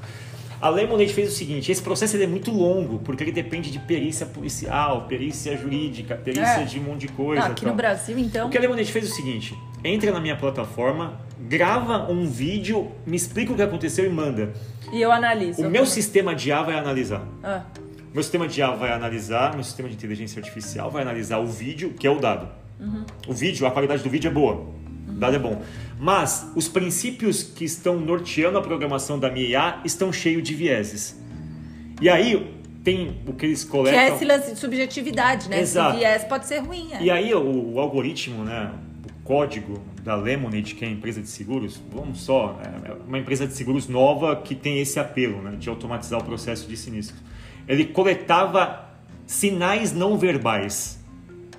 A 0.60 0.68
Lemonade 0.68 1.12
fez 1.14 1.32
o 1.32 1.34
seguinte: 1.34 1.72
esse 1.72 1.80
processo 1.80 2.18
é 2.18 2.26
muito 2.26 2.50
longo, 2.50 2.98
porque 2.98 3.24
ele 3.24 3.32
depende 3.32 3.70
de 3.70 3.78
perícia 3.78 4.26
policial, 4.26 5.06
perícia 5.08 5.56
jurídica, 5.56 6.16
perícia 6.16 6.60
é. 6.60 6.64
de 6.64 6.78
um 6.78 6.82
monte 6.82 7.06
de 7.06 7.08
coisa. 7.08 7.44
Ah, 7.44 7.46
aqui 7.46 7.64
no 7.64 7.74
Brasil, 7.74 8.18
então. 8.18 8.48
O 8.48 8.50
que 8.50 8.58
a 8.58 8.60
Lemonade 8.60 8.92
fez 8.92 9.06
é 9.06 9.08
o 9.08 9.14
seguinte: 9.14 9.56
entra 9.82 10.12
na 10.12 10.20
minha 10.20 10.36
plataforma, 10.36 11.18
grava 11.40 12.12
um 12.12 12.26
vídeo, 12.26 12.92
me 13.06 13.16
explica 13.16 13.54
o 13.54 13.56
que 13.56 13.62
aconteceu 13.62 14.04
e 14.04 14.10
manda. 14.10 14.52
E 14.92 15.00
eu 15.00 15.10
analiso. 15.10 15.66
O 15.66 15.70
meu 15.70 15.86
sistema 15.86 16.34
de 16.34 16.50
IA 16.50 16.62
vai 16.62 16.78
analisar. 16.78 17.26
Ah. 17.42 17.62
Meu 18.12 18.22
sistema 18.22 18.48
de 18.48 18.58
IA 18.58 18.70
vai 18.72 18.90
analisar, 18.90 19.54
meu 19.54 19.62
sistema 19.62 19.88
de 19.88 19.94
inteligência 19.94 20.40
artificial 20.40 20.90
vai 20.90 21.02
analisar 21.02 21.38
o 21.38 21.46
vídeo, 21.46 21.94
que 21.98 22.06
é 22.06 22.10
o 22.10 22.18
dado. 22.18 22.48
Uhum. 22.78 23.04
O 23.28 23.32
vídeo, 23.32 23.66
a 23.66 23.70
qualidade 23.70 24.02
do 24.02 24.10
vídeo 24.10 24.28
é 24.28 24.34
boa, 24.34 24.66
o 25.08 25.12
dado 25.12 25.36
é 25.36 25.38
bom. 25.38 25.62
Mas 25.98 26.50
os 26.56 26.66
princípios 26.66 27.42
que 27.42 27.64
estão 27.64 28.00
norteando 28.00 28.58
a 28.58 28.62
programação 28.62 29.18
da 29.18 29.30
minha 29.30 29.46
IA 29.46 29.80
estão 29.84 30.12
cheios 30.12 30.42
de 30.42 30.54
vieses. 30.54 31.20
E 32.00 32.08
aí 32.08 32.52
tem 32.82 33.20
o 33.26 33.32
que 33.32 33.46
eles 33.46 33.62
coletam. 33.62 33.92
Que 33.92 34.12
é 34.12 34.14
esse 34.14 34.24
lance 34.24 34.54
de 34.54 34.58
subjetividade, 34.58 35.48
né? 35.48 35.60
Exato. 35.60 35.90
Esse 35.90 35.98
viés 35.98 36.24
pode 36.24 36.48
ser 36.48 36.58
ruim. 36.58 36.92
É. 36.92 37.02
E 37.02 37.10
aí 37.10 37.32
o, 37.32 37.74
o, 37.74 37.78
algoritmo, 37.78 38.42
né? 38.42 38.72
O 39.04 39.22
código 39.22 39.80
da 40.02 40.16
Lemonade, 40.16 40.74
que 40.74 40.84
é 40.84 40.88
a 40.88 40.90
empresa 40.90 41.20
de 41.20 41.28
seguros, 41.28 41.80
vamos 41.92 42.22
só, 42.22 42.58
é 42.64 42.92
uma 43.06 43.18
empresa 43.18 43.46
de 43.46 43.52
seguros 43.52 43.86
nova 43.86 44.34
que 44.34 44.56
tem 44.56 44.80
esse 44.80 44.98
apelo, 44.98 45.40
né? 45.42 45.56
De 45.56 45.68
automatizar 45.68 46.18
o 46.18 46.24
processo 46.24 46.66
de 46.66 46.76
sinistro 46.76 47.16
ele 47.70 47.84
coletava 47.84 48.88
sinais 49.26 49.92
não 49.92 50.18
verbais. 50.18 50.98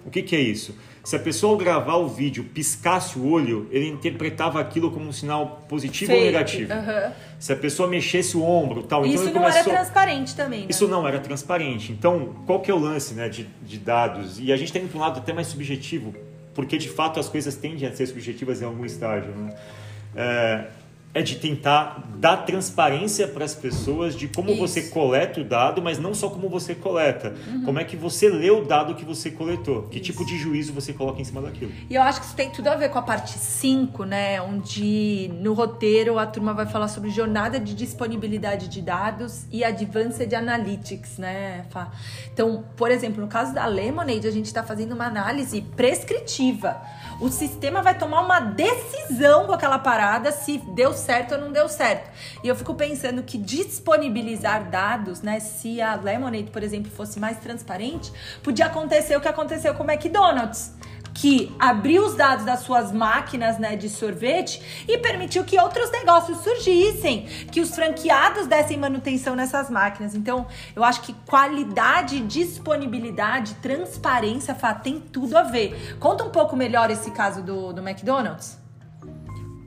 O 0.06 0.10
que, 0.10 0.22
que 0.22 0.36
é 0.36 0.40
isso? 0.40 0.76
Se 1.04 1.16
a 1.16 1.20
pessoa 1.20 1.54
ao 1.54 1.58
gravar 1.58 1.96
o 1.96 2.08
vídeo 2.08 2.44
piscasse 2.44 3.18
o 3.18 3.28
olho, 3.28 3.68
ele 3.72 3.88
interpretava 3.88 4.60
aquilo 4.60 4.92
como 4.92 5.08
um 5.08 5.12
sinal 5.12 5.66
positivo 5.68 6.14
ou 6.14 6.20
negativo. 6.20 6.72
Uhum. 6.72 7.12
Se 7.40 7.54
a 7.54 7.56
pessoa 7.56 7.90
mexesse 7.90 8.38
o 8.38 8.44
ombro, 8.44 8.84
tal, 8.84 9.04
isso 9.04 9.14
então 9.14 9.26
ele 9.26 9.34
não 9.34 9.42
começou... 9.42 9.72
era 9.72 9.82
transparente 9.82 10.36
também. 10.36 10.60
Né? 10.62 10.68
Isso 10.70 10.88
não 10.88 11.08
era 11.08 11.20
transparente. 11.20 11.92
Então, 11.92 12.36
qual 12.46 12.60
que 12.60 12.70
é 12.70 12.74
o 12.74 12.78
lance, 12.78 13.16
né, 13.16 13.30
de, 13.30 13.48
de 13.64 13.80
dados? 13.80 14.40
E 14.40 14.52
a 14.52 14.58
gente 14.58 14.72
tem 14.72 14.88
um 14.94 15.00
lado 15.00 15.20
até 15.20 15.34
mais 15.34 15.48
subjetivo, 15.48 16.14
porque 16.54 16.78
de 16.78 16.90
fato 16.90 17.20
as 17.20 17.28
coisas 17.28 17.56
tendem 17.56 17.88
a 17.88 17.96
ser 17.96 18.06
subjetivas 18.06 18.62
em 18.62 18.66
algum 18.66 18.86
estágio. 18.86 19.32
Né? 19.32 19.56
É, 20.16 20.66
é 21.14 21.22
de 21.22 21.36
tentar 21.36 22.08
dar 22.18 22.38
transparência 22.38 23.28
para 23.28 23.44
as 23.44 23.54
pessoas 23.54 24.16
de 24.16 24.28
como 24.28 24.52
Isso. 24.52 24.60
você 24.60 24.82
coleta 24.84 25.42
o 25.42 25.44
dado, 25.44 25.82
mas 25.82 26.00
não 26.00 26.14
só 26.14 26.30
como 26.30 26.48
você 26.48 26.74
coleta. 26.74 27.34
Uhum. 27.48 27.66
Como 27.66 27.80
é 27.80 27.84
que 27.84 27.98
você 27.98 28.30
lê 28.30 28.50
o 28.50 28.64
dado 28.64 28.96
que 28.96 29.04
você 29.04 29.30
coletou. 29.32 29.84
Que 29.84 29.98
Isso. 29.98 30.06
tipo 30.06 30.26
de 30.26 30.38
juízo 30.38 30.72
você 30.72 30.94
coloca 30.94 31.20
em 31.20 31.26
cima 31.26 31.42
daquilo. 31.42 31.72
E 31.90 31.96
eu 31.96 32.02
acho 32.02 32.20
que 32.20 32.28
isso 32.28 32.36
tem 32.36 32.50
tudo 32.50 32.68
a 32.68 32.76
ver 32.76 32.90
com 32.90 33.00
a 33.00 33.02
parte 33.02 33.38
5, 33.38 34.06
né? 34.06 34.42
Onde 34.42 35.32
no 35.42 35.54
roteiro 35.54 36.18
a 36.18 36.26
turma 36.26 36.54
vai 36.54 36.66
falar 36.66 36.88
sobre 36.88 37.10
jornada 37.10 37.60
de 37.60 37.74
disponibilidade 37.74 38.68
de 38.68 38.82
dados 38.82 39.46
e 39.52 39.64
advanced 39.64 40.34
analytics, 40.34 41.18
né, 41.18 41.66
Fá? 41.70 41.92
Então, 42.34 42.64
por 42.78 42.92
exemplo, 42.92 43.22
no 43.22 43.28
caso 43.28 43.54
da 43.54 43.66
Lemonade, 43.66 44.28
a 44.28 44.32
gente 44.32 44.46
está 44.46 44.64
fazendo 44.64 44.94
uma 44.94 45.06
análise 45.06 45.62
prescritiva 45.76 46.80
o 47.22 47.30
sistema 47.30 47.84
vai 47.84 47.96
tomar 47.96 48.22
uma 48.22 48.40
decisão 48.40 49.46
com 49.46 49.54
aquela 49.54 49.78
parada 49.78 50.32
se 50.32 50.58
deu 50.58 50.92
certo 50.92 51.36
ou 51.36 51.40
não 51.40 51.52
deu 51.52 51.70
certo. 51.70 52.10
E 52.44 52.48
eu 52.48 52.56
fico 52.56 52.74
pensando 52.74 53.22
que 53.22 53.38
disponibilizar 53.38 54.70
dados, 54.72 55.22
né, 55.22 55.40
se 55.40 55.80
a 55.80 55.94
Lemonade, 55.94 56.50
por 56.50 56.64
exemplo, 56.64 56.92
fosse 56.92 57.20
mais 57.20 57.38
transparente, 57.38 58.12
podia 58.42 58.66
acontecer 58.66 59.16
o 59.16 59.22
que 59.22 59.28
aconteceu 59.28 59.76
com 59.76 59.84
o 59.84 59.92
McDonald's 59.92 60.74
que 61.14 61.54
abriu 61.60 62.06
os 62.06 62.16
dados 62.16 62.46
das 62.46 62.62
suas 62.62 62.92
máquinas 62.92 63.58
né, 63.58 63.76
de 63.76 63.90
sorvete 63.90 64.62
e 64.88 64.98
permitiu 64.98 65.44
que 65.44 65.60
outros 65.60 65.92
negócios 65.92 66.38
surgissem, 66.40 67.26
que 67.52 67.62
os 67.62 67.74
franqueados 67.76 68.48
dessem 68.48 68.78
manutenção 68.78 69.36
nessas 69.36 69.70
máquinas. 69.70 70.16
Então, 70.16 70.48
eu 70.76 70.84
acho 70.84 71.02
que 71.02 71.14
qualidade, 71.26 72.20
disponibilidade, 72.22 73.56
transparência, 73.56 74.56
Fá, 74.56 74.74
tem 74.74 75.00
tudo 75.00 75.38
a 75.38 75.44
ver. 75.44 75.98
Conta 76.00 76.24
um 76.24 76.30
pouco 76.30 76.56
melhor 76.56 76.90
esse 76.90 77.12
caso 77.12 77.42
do, 77.42 77.74
do 77.74 77.82
McDonald's. 77.82 78.60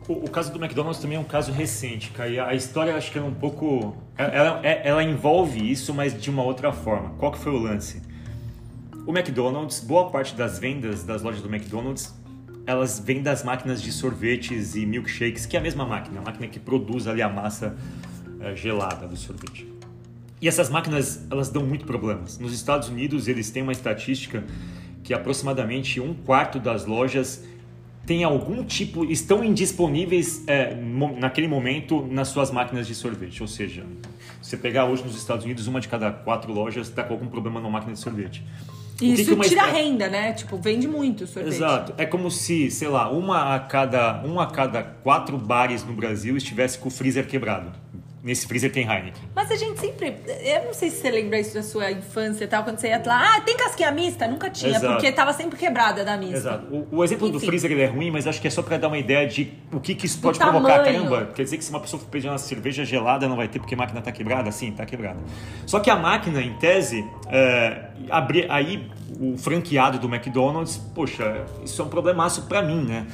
O, 0.07 0.25
o, 0.25 0.31
caso 0.31 0.53
do 0.53 0.63
McDonald's 0.63 1.01
também 1.01 1.17
é 1.17 1.21
um 1.21 1.25
caso 1.25 1.51
recente, 1.51 2.11
Caia. 2.11 2.47
A 2.47 2.55
história 2.55 2.95
acho 2.95 3.11
que 3.11 3.19
é 3.19 3.23
um 3.23 3.33
pouco. 3.33 3.97
Ela, 4.17 4.33
ela, 4.33 4.67
ela 4.67 5.03
envolve 5.03 5.71
isso, 5.71 5.95
mas 5.95 6.21
de 6.21 6.29
uma 6.29 6.43
outra 6.43 6.73
forma. 6.73 7.11
Qual 7.19 7.33
que 7.33 7.39
foi 7.39 7.53
o 7.53 7.59
lance? 7.59 8.03
O 9.07 9.13
McDonald's, 9.13 9.81
boa 9.81 10.09
parte 10.09 10.35
das 10.35 10.59
vendas 10.59 11.05
das 11.05 11.21
lojas 11.21 11.43
do 11.43 11.55
McDonald's, 11.55 12.15
elas 12.67 12.99
vêm 12.99 13.23
das 13.23 13.45
máquinas 13.45 13.83
de 13.83 13.93
sorvetes 13.93 14.75
e 14.77 14.87
milkshakes, 14.87 15.45
que 15.45 15.59
é 15.59 15.61
a 15.61 15.63
mesma 15.63 15.85
máquina, 15.85 16.21
a 16.21 16.23
máquina 16.23 16.49
que 16.49 16.59
produz 16.59 17.07
ali 17.07 17.21
a 17.21 17.29
massa 17.29 17.77
é, 18.41 18.57
gelada 18.57 19.07
do 19.07 19.15
sorvete. 19.15 19.71
E 20.41 20.49
essas 20.49 20.71
máquinas, 20.71 21.27
elas 21.31 21.51
dão 21.51 21.67
muito 21.67 21.85
problemas. 21.85 22.39
Nos 22.39 22.55
Estados 22.55 22.89
Unidos, 22.89 23.29
eles 23.29 23.51
têm 23.51 23.63
uma 23.63 23.73
estatística 23.73 24.43
que 25.03 25.13
aproximadamente 25.13 26.01
um 26.01 26.15
quarto 26.15 26.59
das 26.59 26.87
lojas 26.87 27.45
tem 28.07 28.25
algum 28.25 28.65
tipo, 28.65 29.05
estão 29.05 29.45
indisponíveis 29.45 30.45
é, 30.47 30.75
naquele 30.75 31.49
momento 31.49 32.07
nas 32.11 32.29
suas 32.29 32.51
máquinas 32.51 32.87
de 32.87 32.95
sorvete. 32.95 33.43
Ou 33.43 33.49
seja, 33.49 33.85
você 34.41 34.57
pegar 34.57 34.87
hoje 34.87 35.05
nos 35.05 35.15
Estados 35.15 35.45
Unidos, 35.45 35.67
uma 35.67 35.79
de 35.79 35.89
cada 35.89 36.11
quatro 36.11 36.51
lojas 36.55 36.89
está 36.89 37.03
com 37.03 37.13
algum 37.13 37.27
problema 37.27 37.61
na 37.61 37.69
máquina 37.69 37.93
de 37.93 37.99
sorvete. 37.99 38.43
Isso 39.01 39.35
que 39.35 39.37
que 39.37 39.49
tira 39.49 39.67
renda, 39.67 40.09
né? 40.09 40.33
Tipo, 40.33 40.57
vende 40.57 40.87
muito 40.87 41.27
sorvete. 41.27 41.55
Exato. 41.55 41.95
É 41.97 42.07
como 42.07 42.31
se, 42.31 42.71
sei 42.71 42.89
lá, 42.89 43.11
uma 43.11 43.55
a 43.55 43.61
cada, 43.61 44.23
um 44.25 44.39
a 44.39 44.47
cada 44.47 44.83
quatro 44.83 45.37
bares 45.37 45.85
no 45.85 45.95
Brasil 45.95 46.37
estivesse 46.37 46.79
com 46.79 46.89
o 46.89 46.91
freezer 46.91 47.27
quebrado. 47.27 47.84
Nesse 48.25 48.47
freezer 48.47 48.73
tem 48.73 48.91
Heineken. 48.91 49.23
Mas 49.35 49.51
a 49.51 49.55
gente 49.55 49.79
sempre. 49.79 50.17
Eu 50.43 50.65
não 50.65 50.73
sei 50.73 50.89
se 50.89 51.03
você 51.03 51.11
lembra 51.11 51.39
isso 51.39 51.53
da 51.53 51.63
sua 51.63 51.93
infância 51.93 52.45
e 52.45 52.47
tal, 52.47 52.65
quando 52.65 52.79
você 52.79 52.89
ia 52.89 53.03
lá. 53.05 53.37
Ah, 53.37 53.41
tem 53.43 53.55
casquinha 53.55 53.91
mista? 53.91 54.27
Nunca 54.27 54.49
tinha, 54.49 54.71
Exato. 54.71 54.95
porque 54.95 55.13
tava 55.13 55.35
sempre 55.35 55.59
quebrada 55.59 56.03
da 56.03 56.17
mista. 56.17 56.37
Exato. 56.37 56.75
O, 56.75 56.89
o 56.91 57.05
exemplo 57.05 57.29
Enfim. 57.29 57.39
do 57.39 57.45
freezer 57.45 57.71
ele 57.71 57.83
é 57.83 57.87
ruim, 57.87 58.11
mas 58.11 58.27
acho 58.27 58.41
que 58.41 58.47
é 58.47 58.51
só 58.51 58.63
para 58.63 58.79
dar 58.79 58.89
uma 58.89 58.97
ideia 58.97 59.29
de 59.29 59.53
o 59.71 59.79
que, 59.79 59.95
que 59.95 60.07
isso 60.07 60.19
pode 60.23 60.39
provocar. 60.39 60.83
Caramba, 60.83 61.33
quer 61.35 61.43
dizer 61.43 61.59
que 61.59 61.65
se 61.65 61.69
uma 61.69 61.81
pessoa 61.81 62.01
for 62.01 62.09
pedir 62.09 62.29
uma 62.29 62.39
cerveja 62.39 62.83
gelada, 62.83 63.29
não 63.29 63.37
vai 63.37 63.47
ter 63.47 63.59
porque 63.59 63.75
a 63.75 63.77
máquina 63.77 64.01
tá 64.01 64.11
quebrada? 64.11 64.51
Sim, 64.51 64.73
tá 64.73 64.87
quebrada. 64.87 65.19
Só 65.67 65.79
que 65.79 65.91
a 65.91 65.97
máquina, 65.97 66.41
em 66.41 66.55
tese, 66.55 67.07
é, 67.29 67.91
abrir, 68.09 68.51
aí 68.51 68.91
o 69.21 69.37
franqueado 69.37 69.99
do 69.99 70.09
McDonald's, 70.09 70.79
poxa, 70.95 71.45
isso 71.63 71.83
é 71.83 71.85
um 71.85 71.89
problemaço 71.89 72.47
para 72.47 72.63
mim, 72.63 72.87
né? 72.87 73.07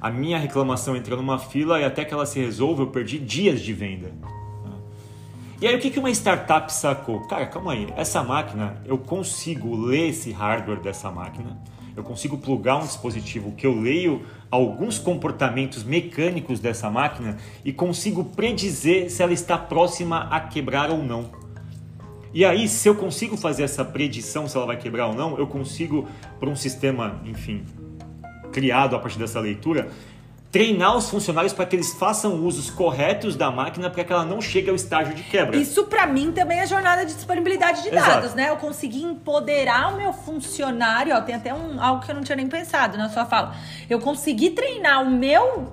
A 0.00 0.10
minha 0.10 0.38
reclamação 0.38 0.96
entrou 0.96 1.16
numa 1.16 1.38
fila 1.38 1.80
e 1.80 1.84
até 1.84 2.04
que 2.04 2.12
ela 2.12 2.26
se 2.26 2.40
resolve, 2.40 2.82
eu 2.82 2.88
perdi 2.88 3.16
dias 3.20 3.60
de 3.60 3.72
venda. 3.72 4.10
E 5.58 5.66
aí 5.66 5.74
o 5.74 5.80
que, 5.80 5.88
que 5.90 5.98
uma 5.98 6.10
startup 6.10 6.70
sacou? 6.70 7.20
Cara, 7.28 7.46
calma 7.46 7.72
aí, 7.72 7.88
essa 7.96 8.22
máquina, 8.22 8.76
eu 8.84 8.98
consigo 8.98 9.74
ler 9.74 10.10
esse 10.10 10.30
hardware 10.30 10.80
dessa 10.80 11.10
máquina, 11.10 11.56
eu 11.96 12.02
consigo 12.02 12.36
plugar 12.36 12.76
um 12.76 12.80
dispositivo 12.80 13.52
que 13.52 13.66
eu 13.66 13.74
leio 13.74 14.26
alguns 14.50 14.98
comportamentos 14.98 15.82
mecânicos 15.82 16.60
dessa 16.60 16.90
máquina 16.90 17.38
e 17.64 17.72
consigo 17.72 18.22
predizer 18.22 19.10
se 19.10 19.22
ela 19.22 19.32
está 19.32 19.56
próxima 19.56 20.28
a 20.30 20.40
quebrar 20.40 20.90
ou 20.90 21.02
não. 21.02 21.30
E 22.34 22.44
aí, 22.44 22.68
se 22.68 22.86
eu 22.86 22.94
consigo 22.94 23.34
fazer 23.34 23.62
essa 23.62 23.82
predição 23.82 24.46
se 24.46 24.58
ela 24.58 24.66
vai 24.66 24.76
quebrar 24.76 25.06
ou 25.06 25.14
não, 25.14 25.38
eu 25.38 25.46
consigo, 25.46 26.06
por 26.38 26.50
um 26.50 26.54
sistema, 26.54 27.18
enfim, 27.24 27.64
criado 28.52 28.94
a 28.94 28.98
partir 28.98 29.18
dessa 29.18 29.40
leitura, 29.40 29.88
treinar 30.50 30.96
os 30.96 31.10
funcionários 31.10 31.52
para 31.52 31.66
que 31.66 31.76
eles 31.76 31.92
façam 31.94 32.44
usos 32.44 32.70
corretos 32.70 33.36
da 33.36 33.50
máquina 33.50 33.90
para 33.90 34.04
que 34.04 34.12
ela 34.12 34.24
não 34.24 34.40
chegue 34.40 34.70
ao 34.70 34.76
estágio 34.76 35.14
de 35.14 35.22
quebra. 35.22 35.56
Isso 35.56 35.84
para 35.84 36.06
mim 36.06 36.32
também 36.32 36.60
é 36.60 36.66
jornada 36.66 37.04
de 37.04 37.14
disponibilidade 37.14 37.82
de 37.82 37.88
Exato. 37.88 38.08
dados, 38.08 38.34
né? 38.34 38.50
Eu 38.50 38.56
consegui 38.56 39.02
empoderar 39.02 39.92
o 39.92 39.96
meu 39.96 40.12
funcionário, 40.12 41.14
ó, 41.14 41.20
tem 41.20 41.34
até 41.34 41.52
um, 41.52 41.80
algo 41.82 42.04
que 42.04 42.10
eu 42.10 42.14
não 42.14 42.22
tinha 42.22 42.36
nem 42.36 42.48
pensado 42.48 42.96
na 42.96 43.08
sua 43.08 43.26
fala. 43.26 43.54
Eu 43.88 43.98
consegui 44.00 44.50
treinar 44.50 45.02
o 45.02 45.10
meu 45.10 45.72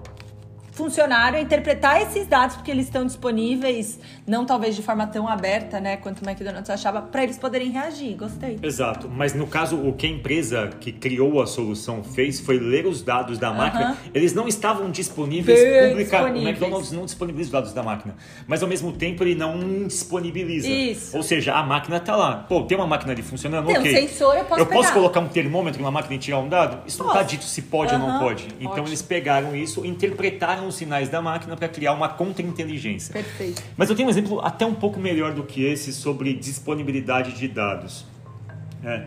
funcionário 0.74 1.38
a 1.38 1.42
interpretar 1.42 2.02
esses 2.02 2.28
dados, 2.28 2.56
porque 2.56 2.72
eles 2.72 2.86
estão 2.86 3.06
disponíveis, 3.06 4.00
não 4.28 4.46
talvez 4.46 4.76
de 4.76 4.82
forma 4.82 5.06
tão 5.08 5.28
aberta, 5.28 5.80
né, 5.80 5.98
quanto 5.98 6.24
o 6.24 6.30
McDonald's 6.30 6.70
achava, 6.70 7.02
para 7.02 7.24
eles 7.24 7.38
poderem 7.38 7.70
reagir. 7.70 8.16
Gostei. 8.16 8.60
Exato. 8.62 9.10
Mas 9.10 9.34
no 9.34 9.48
caso, 9.48 9.78
o 9.78 9.94
que 9.94 10.08
a 10.08 10.10
empresa 10.10 10.70
que 10.80 10.92
criou 10.92 11.42
a 11.42 11.48
solução 11.48 12.04
fez 12.04 12.40
foi 12.40 12.60
ler 12.60 12.86
os 12.86 13.02
dados 13.02 13.38
da 13.38 13.52
máquina. 13.52 13.98
Eles 14.14 14.34
não 14.34 14.48
estavam 14.48 14.90
disponíveis 14.90 15.60
publicamente. 15.90 16.46
O 16.46 16.48
McDonald's 16.48 16.92
não 16.92 17.06
disponibiliza 17.06 17.48
os 17.48 17.52
dados 17.52 17.74
da 17.74 17.84
máquina. 17.84 18.16
Mas 18.48 18.64
ao 18.64 18.70
mesmo 18.70 18.92
tempo 18.92 19.24
ele 19.24 19.36
não 19.36 19.88
disponibiliza. 19.88 20.68
Isso. 20.68 21.16
Ou 21.16 21.24
seja, 21.24 21.54
a 21.54 21.64
máquina 21.64 21.98
está 21.98 22.16
lá. 22.16 22.46
Pô, 22.50 22.64
tem 22.64 22.78
uma 22.78 22.88
máquina 22.88 23.14
ali 23.14 23.22
funcionando, 23.22 23.68
tem 23.68 23.78
ok. 23.78 23.92
Um 23.92 24.08
sensor, 24.08 24.36
eu 24.36 24.46
posso 24.46 24.62
Eu 24.62 24.66
posso 24.66 24.94
colocar 24.94 25.20
um 25.20 25.28
termômetro 25.28 25.82
na 25.82 25.92
máquina 25.92 26.16
e 26.16 26.18
tirar 26.18 26.40
um 26.40 26.50
dado? 26.50 26.80
Isso 26.88 26.98
posso. 26.98 27.10
não 27.10 27.22
está 27.22 27.24
dito 27.24 27.44
se 27.44 27.62
pode 27.64 27.94
ou 27.94 28.00
não 28.00 28.20
pode. 28.20 28.48
Então 28.60 28.72
Ótimo. 28.72 28.88
eles 28.88 29.02
pegaram 29.02 29.56
isso, 29.56 29.86
interpretaram 29.86 30.63
os 30.68 30.76
sinais 30.76 31.10
da 31.10 31.22
máquina 31.22 31.56
para 31.56 31.68
criar 31.68 31.94
uma 31.94 32.10
contra-inteligência. 32.10 33.14
Perfeito. 33.14 33.62
Mas 33.78 33.90
eu 33.90 33.96
tenho 33.96 34.08
um 34.08 34.12
exemplo 34.12 34.40
até 34.42 34.66
um 34.66 34.74
pouco 34.74 35.00
melhor 35.00 35.34
do 35.34 35.44
que 35.44 35.64
esse 35.66 35.94
sobre 35.94 36.34
disponibilidade 36.34 37.34
de 37.34 37.48
dados. 37.48 38.06
É, 38.84 39.04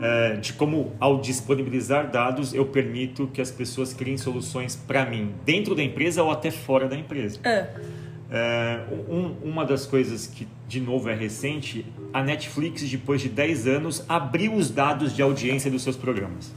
é, 0.00 0.36
de 0.36 0.54
como, 0.54 0.92
ao 0.98 1.20
disponibilizar 1.20 2.10
dados, 2.10 2.54
eu 2.54 2.64
permito 2.66 3.26
que 3.26 3.40
as 3.40 3.50
pessoas 3.50 3.92
criem 3.92 4.16
soluções 4.16 4.74
para 4.74 5.04
mim, 5.04 5.34
dentro 5.44 5.74
da 5.74 5.82
empresa 5.82 6.22
ou 6.22 6.30
até 6.30 6.50
fora 6.50 6.88
da 6.88 6.96
empresa. 6.96 7.38
É. 7.44 7.68
É, 8.32 8.80
um, 9.08 9.34
uma 9.42 9.66
das 9.66 9.86
coisas 9.86 10.26
que, 10.26 10.46
de 10.68 10.80
novo, 10.80 11.10
é 11.10 11.14
recente, 11.14 11.84
a 12.12 12.22
Netflix, 12.22 12.88
depois 12.88 13.20
de 13.20 13.28
10 13.28 13.66
anos, 13.66 14.04
abriu 14.08 14.54
os 14.54 14.70
dados 14.70 15.14
de 15.14 15.20
audiência 15.20 15.70
dos 15.70 15.82
seus 15.82 15.96
programas. 15.96 16.52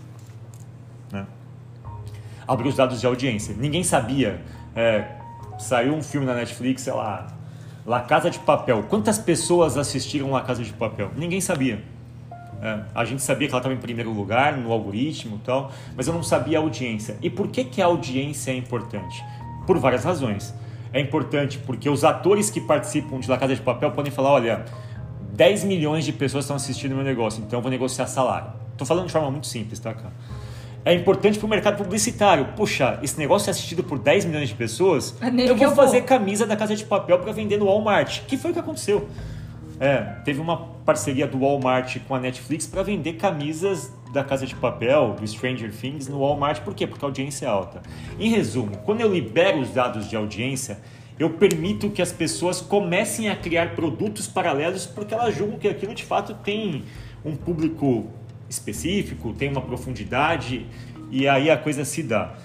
Abriu 2.47 2.69
os 2.69 2.75
dados 2.75 2.99
de 2.99 3.05
audiência. 3.05 3.55
Ninguém 3.57 3.83
sabia 3.83 4.41
é, 4.75 5.05
saiu 5.57 5.93
um 5.93 6.01
filme 6.01 6.25
na 6.25 6.33
Netflix, 6.33 6.83
sei 6.83 6.93
lá, 6.93 7.27
La 7.85 8.01
Casa 8.01 8.29
de 8.29 8.39
Papel. 8.39 8.83
Quantas 8.89 9.17
pessoas 9.17 9.77
assistiram 9.77 10.31
La 10.31 10.41
Casa 10.41 10.63
de 10.63 10.73
Papel? 10.73 11.11
Ninguém 11.15 11.41
sabia. 11.41 11.83
É, 12.61 12.79
a 12.95 13.05
gente 13.05 13.21
sabia 13.21 13.47
que 13.47 13.53
ela 13.53 13.59
estava 13.59 13.75
em 13.75 13.79
primeiro 13.79 14.11
lugar 14.11 14.57
no 14.57 14.71
algoritmo 14.71 15.35
e 15.35 15.45
tal, 15.45 15.71
mas 15.95 16.07
eu 16.07 16.13
não 16.13 16.23
sabia 16.23 16.57
a 16.57 16.61
audiência. 16.61 17.17
E 17.21 17.29
por 17.29 17.49
que, 17.49 17.63
que 17.63 17.81
a 17.81 17.85
audiência 17.85 18.51
é 18.51 18.55
importante? 18.55 19.23
Por 19.67 19.77
várias 19.77 20.03
razões. 20.03 20.53
É 20.91 20.99
importante 20.99 21.57
porque 21.57 21.89
os 21.89 22.03
atores 22.03 22.49
que 22.49 22.61
participam 22.61 23.19
de 23.19 23.29
La 23.29 23.37
Casa 23.37 23.55
de 23.55 23.61
Papel 23.61 23.91
podem 23.91 24.11
falar: 24.11 24.31
olha, 24.31 24.65
10 25.33 25.63
milhões 25.65 26.05
de 26.05 26.13
pessoas 26.13 26.45
estão 26.45 26.55
assistindo 26.55 26.95
meu 26.95 27.03
negócio, 27.03 27.43
então 27.45 27.59
eu 27.59 27.61
vou 27.61 27.71
negociar 27.71 28.07
salário. 28.07 28.51
Estou 28.71 28.87
falando 28.87 29.07
de 29.07 29.11
forma 29.11 29.29
muito 29.29 29.47
simples, 29.47 29.79
tá, 29.79 29.93
cara? 29.93 30.13
É 30.85 30.93
importante 30.93 31.39
para 31.39 31.45
o 31.45 31.49
mercado 31.49 31.77
publicitário. 31.77 32.45
Puxa, 32.55 32.99
esse 33.01 33.17
negócio 33.17 33.49
é 33.49 33.51
assistido 33.51 33.83
por 33.83 33.99
10 33.99 34.25
milhões 34.25 34.49
de 34.49 34.55
pessoas, 34.55 35.15
é 35.21 35.49
eu 35.49 35.55
vou 35.55 35.71
fazer 35.71 36.01
camisa 36.01 36.45
da 36.45 36.55
Casa 36.55 36.75
de 36.75 36.85
Papel 36.85 37.19
para 37.19 37.31
vender 37.31 37.57
no 37.57 37.65
Walmart. 37.65 38.21
Que 38.27 38.37
foi 38.37 38.51
o 38.51 38.53
que 38.53 38.59
aconteceu. 38.59 39.07
É, 39.79 39.97
teve 40.23 40.39
uma 40.39 40.57
parceria 40.85 41.27
do 41.27 41.39
Walmart 41.39 41.97
com 42.07 42.15
a 42.15 42.19
Netflix 42.19 42.67
para 42.67 42.83
vender 42.83 43.13
camisas 43.13 43.91
da 44.13 44.23
Casa 44.23 44.45
de 44.45 44.55
Papel, 44.55 45.15
do 45.19 45.27
Stranger 45.27 45.71
Things, 45.73 46.07
no 46.07 46.19
Walmart. 46.19 46.61
Por 46.61 46.75
quê? 46.75 46.85
Porque 46.85 47.03
a 47.03 47.07
audiência 47.07 47.45
é 47.45 47.49
alta. 47.49 47.81
Em 48.19 48.29
resumo, 48.29 48.77
quando 48.85 49.01
eu 49.01 49.11
libero 49.11 49.59
os 49.59 49.71
dados 49.71 50.09
de 50.09 50.15
audiência, 50.15 50.79
eu 51.17 51.31
permito 51.31 51.89
que 51.89 52.01
as 52.01 52.11
pessoas 52.11 52.61
comecem 52.61 53.29
a 53.29 53.35
criar 53.35 53.75
produtos 53.75 54.27
paralelos 54.27 54.85
porque 54.85 55.13
elas 55.13 55.35
julgam 55.35 55.57
que 55.57 55.67
aquilo 55.67 55.93
de 55.93 56.03
fato 56.03 56.33
tem 56.43 56.83
um 57.25 57.35
público 57.35 58.07
específico, 58.53 59.33
tem 59.33 59.49
uma 59.49 59.61
profundidade 59.61 60.65
e 61.11 61.27
aí 61.27 61.49
a 61.49 61.57
coisa 61.57 61.83
se 61.83 62.01
dá. 62.01 62.35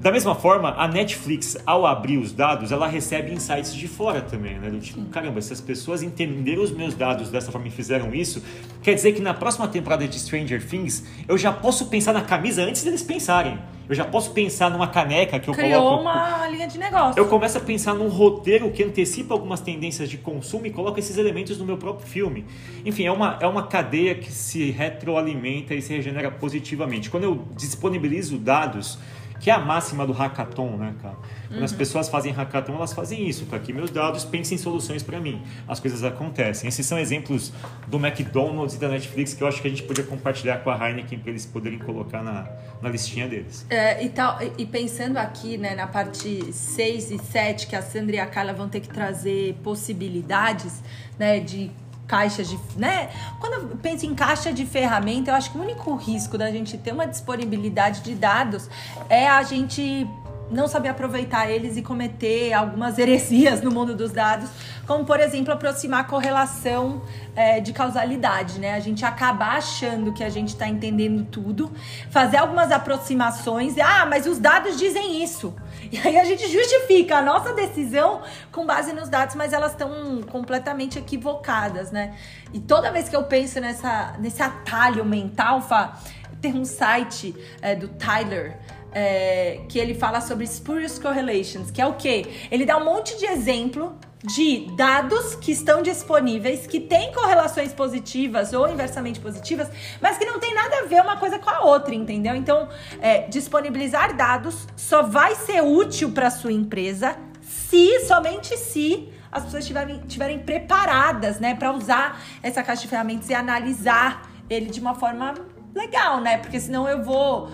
Da 0.00 0.12
mesma 0.12 0.32
forma, 0.32 0.74
a 0.78 0.86
Netflix, 0.86 1.56
ao 1.66 1.84
abrir 1.84 2.18
os 2.18 2.30
dados, 2.30 2.70
ela 2.70 2.86
recebe 2.86 3.32
insights 3.32 3.74
de 3.74 3.88
fora 3.88 4.20
também, 4.20 4.56
né? 4.56 4.70
Do 4.70 4.78
tipo, 4.78 5.04
caramba, 5.06 5.42
se 5.42 5.52
as 5.52 5.60
pessoas 5.60 6.04
entenderam 6.04 6.62
os 6.62 6.70
meus 6.70 6.94
dados 6.94 7.30
dessa 7.30 7.50
forma 7.50 7.66
e 7.66 7.70
fizeram 7.70 8.14
isso, 8.14 8.40
quer 8.80 8.94
dizer 8.94 9.12
que 9.12 9.20
na 9.20 9.34
próxima 9.34 9.66
temporada 9.66 10.06
de 10.06 10.16
Stranger 10.16 10.64
Things, 10.64 11.04
eu 11.26 11.36
já 11.36 11.52
posso 11.52 11.86
pensar 11.86 12.12
na 12.12 12.22
camisa 12.22 12.62
antes 12.62 12.84
deles 12.84 13.02
pensarem. 13.02 13.58
Eu 13.88 13.94
já 13.94 14.04
posso 14.04 14.32
pensar 14.32 14.70
numa 14.70 14.86
caneca 14.86 15.40
que 15.40 15.48
eu 15.48 15.54
Criou 15.54 15.82
coloco. 15.82 16.02
uma 16.02 16.46
linha 16.48 16.68
de 16.68 16.78
negócio. 16.78 17.18
Eu 17.18 17.26
começo 17.26 17.56
a 17.56 17.60
pensar 17.60 17.94
num 17.94 18.08
roteiro 18.08 18.70
que 18.70 18.82
antecipa 18.82 19.32
algumas 19.32 19.60
tendências 19.60 20.10
de 20.10 20.18
consumo 20.18 20.66
e 20.66 20.70
coloco 20.70 20.98
esses 20.98 21.16
elementos 21.16 21.56
no 21.58 21.64
meu 21.64 21.78
próprio 21.78 22.06
filme. 22.06 22.44
Enfim, 22.84 23.04
é 23.04 23.12
uma, 23.12 23.38
é 23.40 23.46
uma 23.46 23.66
cadeia 23.66 24.14
que 24.14 24.30
se 24.30 24.70
retroalimenta 24.70 25.74
e 25.74 25.80
se 25.80 25.94
regenera 25.94 26.30
positivamente. 26.30 27.08
Quando 27.08 27.24
eu 27.24 27.44
disponibilizo 27.56 28.36
dados 28.36 28.98
que 29.40 29.50
é 29.50 29.54
a 29.54 29.58
máxima 29.58 30.06
do 30.06 30.12
hackathon, 30.12 30.76
né, 30.76 30.94
cara? 31.00 31.16
Quando 31.46 31.58
uhum. 31.58 31.64
as 31.64 31.72
pessoas 31.72 32.08
fazem 32.08 32.32
hackathon, 32.32 32.74
elas 32.74 32.92
fazem 32.92 33.28
isso. 33.28 33.46
Tá 33.46 33.56
aqui 33.56 33.72
meus 33.72 33.90
dados, 33.90 34.24
pensem 34.24 34.56
em 34.56 34.58
soluções 34.58 35.02
para 35.02 35.20
mim. 35.20 35.42
As 35.66 35.80
coisas 35.80 36.04
acontecem. 36.04 36.68
Esses 36.68 36.84
são 36.86 36.98
exemplos 36.98 37.52
do 37.86 37.96
McDonald's 37.98 38.74
e 38.74 38.78
da 38.78 38.88
Netflix 38.88 39.34
que 39.34 39.42
eu 39.42 39.48
acho 39.48 39.62
que 39.62 39.68
a 39.68 39.70
gente 39.70 39.82
podia 39.82 40.04
compartilhar 40.04 40.58
com 40.58 40.70
a 40.70 40.88
Heineken 40.88 41.18
para 41.18 41.30
eles 41.30 41.46
poderem 41.46 41.78
colocar 41.78 42.22
na, 42.22 42.48
na 42.82 42.88
listinha 42.88 43.28
deles. 43.28 43.66
É, 43.70 44.04
e, 44.04 44.08
tal, 44.08 44.38
e 44.56 44.66
pensando 44.66 45.16
aqui, 45.16 45.56
né, 45.56 45.74
na 45.74 45.86
parte 45.86 46.52
6 46.52 47.10
e 47.10 47.18
7, 47.18 47.66
que 47.66 47.76
a 47.76 47.82
Sandra 47.82 48.16
e 48.16 48.18
a 48.18 48.26
Carla 48.26 48.52
vão 48.52 48.68
ter 48.68 48.80
que 48.80 48.88
trazer 48.88 49.54
possibilidades, 49.62 50.82
né, 51.18 51.40
de 51.40 51.70
caixas 52.08 52.48
de. 52.48 52.58
Né? 52.76 53.10
Quando 53.38 53.70
eu 53.70 53.76
penso 53.76 54.06
em 54.06 54.14
caixa 54.14 54.52
de 54.52 54.66
ferramenta, 54.66 55.30
eu 55.30 55.34
acho 55.34 55.52
que 55.52 55.58
o 55.58 55.60
único 55.60 55.94
risco 55.94 56.36
da 56.36 56.50
gente 56.50 56.76
ter 56.78 56.92
uma 56.92 57.06
disponibilidade 57.06 58.00
de 58.00 58.14
dados 58.14 58.68
é 59.08 59.28
a 59.28 59.42
gente 59.42 60.08
não 60.50 60.66
saber 60.66 60.88
aproveitar 60.88 61.50
eles 61.50 61.76
e 61.76 61.82
cometer 61.82 62.52
algumas 62.52 62.98
heresias 62.98 63.60
no 63.60 63.70
mundo 63.70 63.94
dos 63.94 64.12
dados, 64.12 64.48
como 64.86 65.04
por 65.04 65.20
exemplo 65.20 65.52
aproximar 65.52 66.00
a 66.00 66.04
correlação 66.04 67.02
é, 67.36 67.60
de 67.60 67.72
causalidade, 67.72 68.58
né? 68.58 68.72
A 68.72 68.80
gente 68.80 69.04
acaba 69.04 69.44
achando 69.48 70.12
que 70.12 70.24
a 70.24 70.30
gente 70.30 70.48
está 70.48 70.66
entendendo 70.66 71.26
tudo, 71.30 71.70
fazer 72.10 72.38
algumas 72.38 72.72
aproximações 72.72 73.76
ah, 73.78 74.06
mas 74.06 74.26
os 74.26 74.38
dados 74.38 74.78
dizem 74.78 75.22
isso. 75.22 75.54
E 75.90 75.98
aí 75.98 76.18
a 76.18 76.24
gente 76.24 76.46
justifica 76.48 77.16
a 77.16 77.22
nossa 77.22 77.54
decisão 77.54 78.22
com 78.52 78.66
base 78.66 78.92
nos 78.92 79.08
dados, 79.08 79.34
mas 79.34 79.52
elas 79.52 79.72
estão 79.72 80.22
completamente 80.30 80.98
equivocadas, 80.98 81.90
né? 81.90 82.16
E 82.52 82.60
toda 82.60 82.92
vez 82.92 83.08
que 83.08 83.16
eu 83.16 83.24
penso 83.24 83.60
nessa, 83.60 84.14
nesse 84.18 84.42
atalho 84.42 85.04
mental, 85.04 85.62
Fá, 85.62 85.98
tem 86.40 86.54
um 86.54 86.64
site 86.64 87.34
é, 87.62 87.74
do 87.74 87.88
Tyler 87.88 88.58
é, 88.92 89.60
que 89.68 89.78
ele 89.78 89.94
fala 89.94 90.20
sobre 90.20 90.46
spurious 90.46 90.98
correlations, 90.98 91.70
que 91.70 91.80
é 91.80 91.86
o 91.86 91.94
quê? 91.94 92.26
Ele 92.50 92.64
dá 92.64 92.76
um 92.76 92.84
monte 92.84 93.16
de 93.18 93.26
exemplo 93.26 93.96
de 94.22 94.66
dados 94.76 95.36
que 95.36 95.52
estão 95.52 95.80
disponíveis, 95.80 96.66
que 96.66 96.80
têm 96.80 97.12
correlações 97.12 97.72
positivas 97.72 98.52
ou 98.52 98.68
inversamente 98.68 99.20
positivas, 99.20 99.68
mas 100.00 100.18
que 100.18 100.24
não 100.24 100.40
tem 100.40 100.52
nada 100.54 100.80
a 100.80 100.86
ver 100.86 101.00
uma 101.00 101.16
coisa 101.16 101.38
com 101.38 101.48
a 101.48 101.60
outra, 101.60 101.94
entendeu? 101.94 102.34
Então, 102.34 102.68
é, 103.00 103.28
disponibilizar 103.28 104.16
dados 104.16 104.66
só 104.76 105.02
vai 105.02 105.34
ser 105.36 105.62
útil 105.62 106.10
para 106.10 106.30
sua 106.30 106.52
empresa 106.52 107.16
se, 107.40 108.00
somente 108.06 108.56
se, 108.56 109.08
as 109.30 109.44
pessoas 109.44 109.64
estiverem, 109.64 110.38
preparadas, 110.40 111.38
né, 111.38 111.54
para 111.54 111.70
usar 111.72 112.20
essa 112.42 112.62
caixa 112.62 112.82
de 112.82 112.88
ferramentas 112.88 113.28
e 113.30 113.34
analisar 113.34 114.28
ele 114.50 114.66
de 114.66 114.80
uma 114.80 114.94
forma 114.94 115.34
legal, 115.74 116.20
né? 116.20 116.38
Porque 116.38 116.58
senão 116.58 116.88
eu 116.88 117.02
vou 117.02 117.50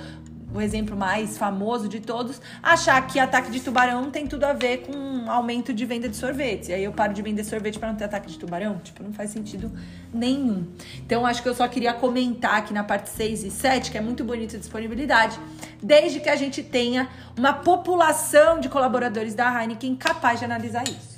o 0.54 0.60
exemplo 0.60 0.96
mais 0.96 1.36
famoso 1.36 1.88
de 1.88 1.98
todos, 1.98 2.40
achar 2.62 3.04
que 3.08 3.18
ataque 3.18 3.50
de 3.50 3.60
tubarão 3.60 4.08
tem 4.10 4.26
tudo 4.26 4.44
a 4.44 4.52
ver 4.52 4.86
com 4.86 5.28
aumento 5.28 5.74
de 5.74 5.84
venda 5.84 6.08
de 6.08 6.16
sorvete. 6.16 6.68
E 6.68 6.72
aí 6.72 6.84
eu 6.84 6.92
paro 6.92 7.12
de 7.12 7.20
vender 7.20 7.42
sorvete 7.42 7.76
para 7.78 7.88
não 7.88 7.96
ter 7.96 8.04
ataque 8.04 8.28
de 8.28 8.38
tubarão? 8.38 8.78
Tipo, 8.78 9.02
não 9.02 9.12
faz 9.12 9.30
sentido 9.30 9.70
nenhum. 10.12 10.64
Então 11.04 11.26
acho 11.26 11.42
que 11.42 11.48
eu 11.48 11.54
só 11.54 11.66
queria 11.66 11.92
comentar 11.92 12.54
aqui 12.54 12.72
na 12.72 12.84
parte 12.84 13.10
6 13.10 13.42
e 13.42 13.50
7, 13.50 13.90
que 13.90 13.98
é 13.98 14.00
muito 14.00 14.22
bonita 14.22 14.56
a 14.56 14.60
disponibilidade, 14.60 15.38
desde 15.82 16.20
que 16.20 16.28
a 16.28 16.36
gente 16.36 16.62
tenha 16.62 17.08
uma 17.36 17.52
população 17.52 18.60
de 18.60 18.68
colaboradores 18.68 19.34
da 19.34 19.60
Heineken 19.60 19.96
capaz 19.96 20.38
de 20.38 20.44
analisar 20.44 20.84
isso. 20.84 21.14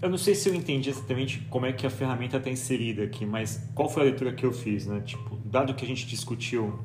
Eu 0.00 0.10
não 0.10 0.18
sei 0.18 0.34
se 0.34 0.48
eu 0.48 0.54
entendi 0.54 0.90
exatamente 0.90 1.38
como 1.48 1.64
é 1.64 1.72
que 1.72 1.86
a 1.86 1.90
ferramenta 1.90 2.36
está 2.36 2.50
inserida 2.50 3.04
aqui, 3.04 3.24
mas 3.24 3.62
qual 3.72 3.88
foi 3.88 4.02
a 4.02 4.04
leitura 4.06 4.32
que 4.32 4.44
eu 4.44 4.52
fiz, 4.52 4.84
né? 4.84 5.00
Tipo, 5.04 5.36
dado 5.44 5.74
que 5.74 5.84
a 5.84 5.86
gente 5.86 6.06
discutiu 6.06 6.80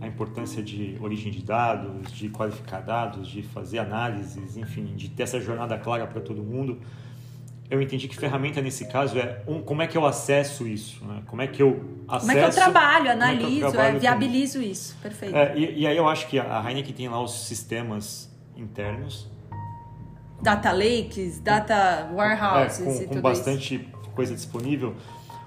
a 0.00 0.06
importância 0.06 0.62
de 0.62 0.96
origem 1.00 1.32
de 1.32 1.42
dados, 1.42 2.12
de 2.12 2.28
qualificar 2.28 2.80
dados, 2.80 3.28
de 3.28 3.42
fazer 3.42 3.78
análises, 3.78 4.56
enfim, 4.56 4.94
de 4.94 5.08
ter 5.08 5.24
essa 5.24 5.40
jornada 5.40 5.76
clara 5.76 6.06
para 6.06 6.20
todo 6.20 6.42
mundo. 6.42 6.80
Eu 7.70 7.82
entendi 7.82 8.08
que 8.08 8.16
ferramenta 8.16 8.62
nesse 8.62 8.86
caso 8.86 9.18
é 9.18 9.42
um, 9.46 9.60
como 9.60 9.82
é 9.82 9.86
que 9.86 9.98
eu 9.98 10.06
acesso 10.06 10.66
isso, 10.66 11.04
né? 11.04 11.22
como 11.26 11.42
é 11.42 11.46
que 11.46 11.62
eu 11.62 11.98
acesso... 12.08 12.26
Como 12.26 12.38
é 12.38 12.42
que 12.42 12.48
eu 12.48 12.54
trabalho, 12.54 13.10
analiso, 13.10 13.64
é 13.64 13.66
eu 13.66 13.72
trabalho 13.72 13.96
é, 13.96 13.98
viabilizo 13.98 14.62
isso, 14.62 14.96
perfeito. 15.02 15.36
É, 15.36 15.58
e, 15.58 15.80
e, 15.80 15.86
aí 15.86 15.96
eu 15.96 16.08
acho 16.08 16.28
que 16.28 16.38
a 16.38 16.64
Heineken 16.66 16.94
tem 16.94 17.08
lá 17.08 17.22
os 17.22 17.46
sistemas 17.46 18.34
internos. 18.56 19.28
Data 20.40 20.72
lakes, 20.72 21.40
data 21.40 22.08
warehouses 22.14 22.80
é, 22.80 23.04
com, 23.04 23.14
com 23.16 23.20
bastante 23.20 23.74
isso. 23.74 24.10
coisa 24.14 24.34
disponível. 24.34 24.94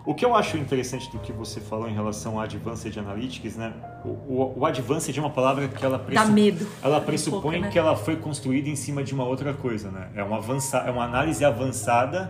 O 0.03 0.15
que 0.15 0.25
eu 0.25 0.35
acho 0.35 0.57
interessante 0.57 1.11
do 1.11 1.19
que 1.19 1.31
você 1.31 1.59
falou 1.59 1.87
em 1.87 1.93
relação 1.93 2.33
ao 2.33 2.41
Advanced 2.41 2.97
Analytics, 2.97 3.55
né? 3.55 3.71
O, 4.03 4.09
o, 4.09 4.59
o 4.59 4.65
Advanced 4.65 5.15
é 5.15 5.21
uma 5.21 5.29
palavra 5.29 5.67
que 5.67 5.85
ela. 5.85 6.03
Dá 6.11 6.25
medo. 6.25 6.67
ela 6.81 6.99
pressupõe 6.99 7.39
um 7.39 7.41
pouco, 7.41 7.59
né? 7.59 7.69
que 7.69 7.77
ela 7.77 7.95
foi 7.95 8.15
construída 8.15 8.67
em 8.67 8.75
cima 8.75 9.03
de 9.03 9.13
uma 9.13 9.23
outra 9.23 9.53
coisa, 9.53 9.91
né? 9.91 10.09
É 10.15 10.23
uma, 10.23 10.37
avança... 10.37 10.79
é 10.79 10.89
uma 10.89 11.05
análise 11.05 11.45
avançada 11.45 12.29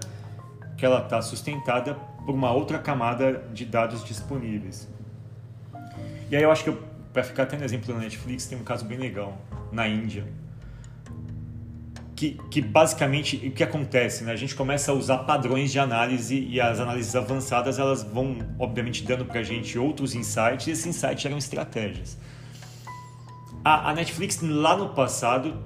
que 0.78 0.86
ela 0.86 1.02
está 1.02 1.22
sustentada 1.22 1.94
por 2.26 2.36
uma 2.36 2.52
outra 2.52 2.78
camada 2.78 3.46
de 3.54 3.66
dados 3.66 4.04
disponíveis. 4.04 4.90
E 6.30 6.36
aí 6.36 6.44
eu 6.44 6.52
acho 6.52 6.66
que, 6.66 6.78
para 7.14 7.24
ficar 7.24 7.44
até 7.44 7.58
no 7.58 7.64
exemplo 7.64 7.94
da 7.94 8.00
Netflix, 8.00 8.48
tem 8.48 8.58
um 8.58 8.64
caso 8.64 8.84
bem 8.84 8.98
legal 8.98 9.38
na 9.72 9.88
Índia 9.88 10.26
que, 12.22 12.38
que 12.52 12.62
basicamente 12.62 13.48
o 13.48 13.52
que 13.52 13.64
acontece, 13.64 14.24
né? 14.24 14.32
A 14.32 14.36
gente 14.36 14.54
começa 14.54 14.92
a 14.92 14.94
usar 14.94 15.20
padrões 15.20 15.72
de 15.72 15.80
análise 15.80 16.40
e 16.40 16.62
as 16.62 16.80
análises 16.80 17.16
avançadas 17.16 17.80
elas 17.80 18.04
vão, 18.04 18.38
obviamente, 18.60 19.04
dando 19.04 19.26
para 19.26 19.40
a 19.40 19.44
gente 19.44 19.80
outros 19.80 20.14
insights 20.14 20.68
e 20.68 20.72
esses 20.72 20.86
insights 20.86 21.26
eram 21.26 21.40
estratégias. 21.40 22.20
A, 23.66 23.90
a 23.90 23.94
Netflix, 23.96 24.40
lá 24.40 24.78
no 24.78 24.90
passado, 24.90 25.64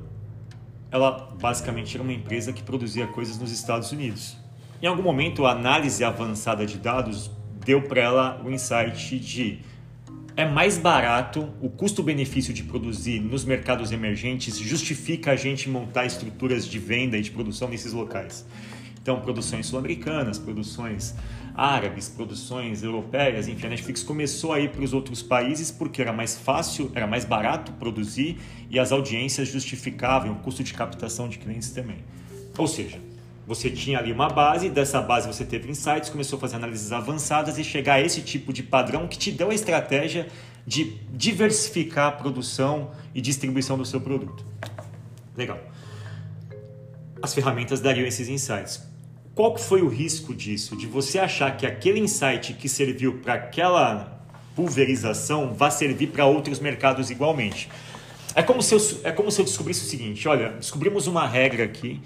ela 0.89 1.35
basicamente 1.41 1.93
era 1.93 2.01
uma 2.01 2.13
empresa 2.13 2.53
que 2.53 2.63
produzia 2.63 3.05
coisas 3.05 3.37
nos 3.37 3.51
Estados 3.51 3.91
Unidos. 3.91 4.37
Em 4.81 4.87
algum 4.87 5.03
momento, 5.03 5.45
a 5.45 5.51
análise 5.51 6.05
avançada 6.05 6.65
de 6.65 6.77
dados 6.77 7.29
deu 7.65 7.81
para 7.81 7.99
ela 7.99 8.41
o 8.45 8.49
insight 8.49 9.19
de 9.19 9.59
é 10.37 10.45
mais 10.45 10.77
barato, 10.77 11.49
o 11.61 11.69
custo-benefício 11.69 12.53
de 12.53 12.63
produzir 12.63 13.21
nos 13.21 13.45
mercados 13.45 13.93
emergentes 13.93 14.57
justifica 14.59 15.31
a 15.31 15.35
gente 15.35 15.69
montar 15.69 16.05
estruturas 16.05 16.67
de 16.67 16.77
venda 16.77 17.17
e 17.17 17.21
de 17.21 17.31
produção 17.31 17.69
nesses 17.69 17.93
locais. 17.93 18.45
Então, 19.01 19.21
produções 19.21 19.67
sul-americanas, 19.67 20.37
produções 20.37 21.15
árabes, 21.53 22.09
produções 22.09 22.83
europeias, 22.83 23.47
enfim, 23.47 23.67
a 23.67 23.69
Netflix 23.69 24.03
começou 24.03 24.51
a 24.51 24.59
ir 24.59 24.71
para 24.71 24.83
os 24.83 24.93
outros 24.93 25.23
países 25.23 25.71
porque 25.71 26.01
era 26.01 26.11
mais 26.11 26.35
fácil, 26.35 26.91
era 26.93 27.07
mais 27.07 27.23
barato 27.23 27.71
produzir 27.73 28.37
e 28.69 28.77
as 28.77 28.91
audiências 28.91 29.47
justificavam 29.47 30.33
o 30.33 30.35
custo 30.39 30.63
de 30.63 30.73
captação 30.73 31.29
de 31.29 31.37
clientes 31.37 31.69
também. 31.69 32.03
Ou 32.57 32.67
seja, 32.67 32.99
você 33.47 33.69
tinha 33.69 33.99
ali 33.99 34.11
uma 34.11 34.27
base, 34.27 34.69
dessa 34.69 35.01
base 35.01 35.27
você 35.27 35.45
teve 35.45 35.69
insights, 35.69 36.09
começou 36.09 36.37
a 36.37 36.39
fazer 36.39 36.55
análises 36.55 36.91
avançadas 36.91 37.57
e 37.57 37.63
chegar 37.63 37.95
a 37.95 38.01
esse 38.01 38.21
tipo 38.21 38.51
de 38.51 38.63
padrão 38.63 39.07
que 39.07 39.17
te 39.17 39.31
deu 39.31 39.51
a 39.51 39.53
estratégia 39.53 40.27
de 40.65 40.97
diversificar 41.11 42.07
a 42.07 42.11
produção 42.11 42.91
e 43.13 43.21
distribuição 43.21 43.77
do 43.77 43.85
seu 43.85 44.01
produto. 44.01 44.43
Legal. 45.37 45.59
As 47.21 47.33
ferramentas 47.33 47.79
dariam 47.79 48.07
esses 48.07 48.29
insights. 48.29 48.81
Qual 49.35 49.55
foi 49.57 49.81
o 49.81 49.87
risco 49.87 50.33
disso? 50.33 50.75
De 50.75 50.87
você 50.87 51.19
achar 51.19 51.55
que 51.55 51.67
aquele 51.67 51.99
insight 51.99 52.53
que 52.53 52.67
serviu 52.67 53.19
para 53.19 53.33
aquela 53.33 54.23
pulverização 54.55 55.53
vai 55.53 55.69
servir 55.69 56.07
para 56.07 56.25
outros 56.25 56.59
mercados 56.59 57.11
igualmente. 57.11 57.69
É 58.33 58.41
como, 58.41 58.61
se 58.63 58.73
eu, 58.73 58.81
é 59.03 59.11
como 59.11 59.29
se 59.29 59.41
eu 59.41 59.45
descobrisse 59.45 59.85
o 59.85 59.89
seguinte: 59.89 60.27
olha, 60.27 60.49
descobrimos 60.53 61.05
uma 61.05 61.27
regra 61.27 61.65
aqui 61.65 62.01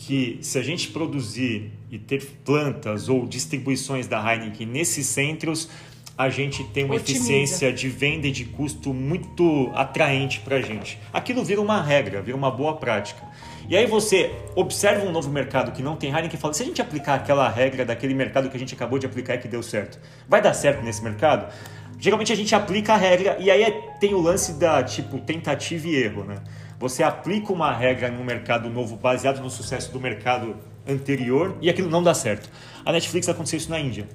que 0.00 0.38
se 0.40 0.58
a 0.58 0.62
gente 0.62 0.88
produzir 0.88 1.70
e 1.90 1.98
ter 1.98 2.24
plantas 2.42 3.08
ou 3.08 3.26
distribuições 3.26 4.06
da 4.06 4.18
Heineken 4.18 4.66
nesses 4.66 5.06
centros, 5.06 5.68
a 6.16 6.30
gente 6.30 6.64
tem 6.64 6.84
uma 6.84 6.94
Otimiza. 6.94 7.18
eficiência 7.18 7.72
de 7.72 7.88
venda 7.88 8.26
e 8.26 8.30
de 8.30 8.46
custo 8.46 8.94
muito 8.94 9.70
atraente 9.74 10.40
para 10.40 10.56
a 10.56 10.62
gente. 10.62 10.98
Aquilo 11.12 11.44
vira 11.44 11.60
uma 11.60 11.82
regra, 11.82 12.22
vira 12.22 12.36
uma 12.36 12.50
boa 12.50 12.76
prática. 12.76 13.22
E 13.68 13.76
aí 13.76 13.86
você 13.86 14.30
observa 14.56 15.06
um 15.06 15.12
novo 15.12 15.30
mercado 15.30 15.70
que 15.70 15.82
não 15.82 15.96
tem 15.96 16.10
Heineken 16.10 16.34
e 16.34 16.40
fala, 16.40 16.54
se 16.54 16.62
a 16.62 16.66
gente 16.66 16.80
aplicar 16.80 17.16
aquela 17.16 17.48
regra 17.48 17.84
daquele 17.84 18.14
mercado 18.14 18.48
que 18.48 18.56
a 18.56 18.60
gente 18.60 18.74
acabou 18.74 18.98
de 18.98 19.04
aplicar 19.04 19.34
e 19.34 19.38
que 19.38 19.48
deu 19.48 19.62
certo, 19.62 20.00
vai 20.26 20.40
dar 20.40 20.54
certo 20.54 20.82
nesse 20.82 21.04
mercado? 21.04 21.52
Geralmente 21.98 22.32
a 22.32 22.36
gente 22.36 22.54
aplica 22.54 22.94
a 22.94 22.96
regra 22.96 23.36
e 23.38 23.50
aí 23.50 23.62
é, 23.62 23.70
tem 24.00 24.14
o 24.14 24.20
lance 24.20 24.54
da 24.54 24.82
tipo 24.82 25.18
tentativa 25.18 25.86
e 25.86 25.94
erro, 25.94 26.24
né? 26.24 26.36
Você 26.80 27.02
aplica 27.02 27.52
uma 27.52 27.70
regra 27.70 28.10
no 28.10 28.24
mercado 28.24 28.70
novo 28.70 28.96
baseado 28.96 29.42
no 29.42 29.50
sucesso 29.50 29.92
do 29.92 30.00
mercado 30.00 30.56
anterior 30.88 31.54
e 31.60 31.68
aquilo 31.68 31.90
não 31.90 32.02
dá 32.02 32.14
certo. 32.14 32.48
A 32.86 32.90
Netflix 32.90 33.28
aconteceu 33.28 33.58
isso 33.58 33.70
na 33.70 33.78
Índia. 33.78 34.08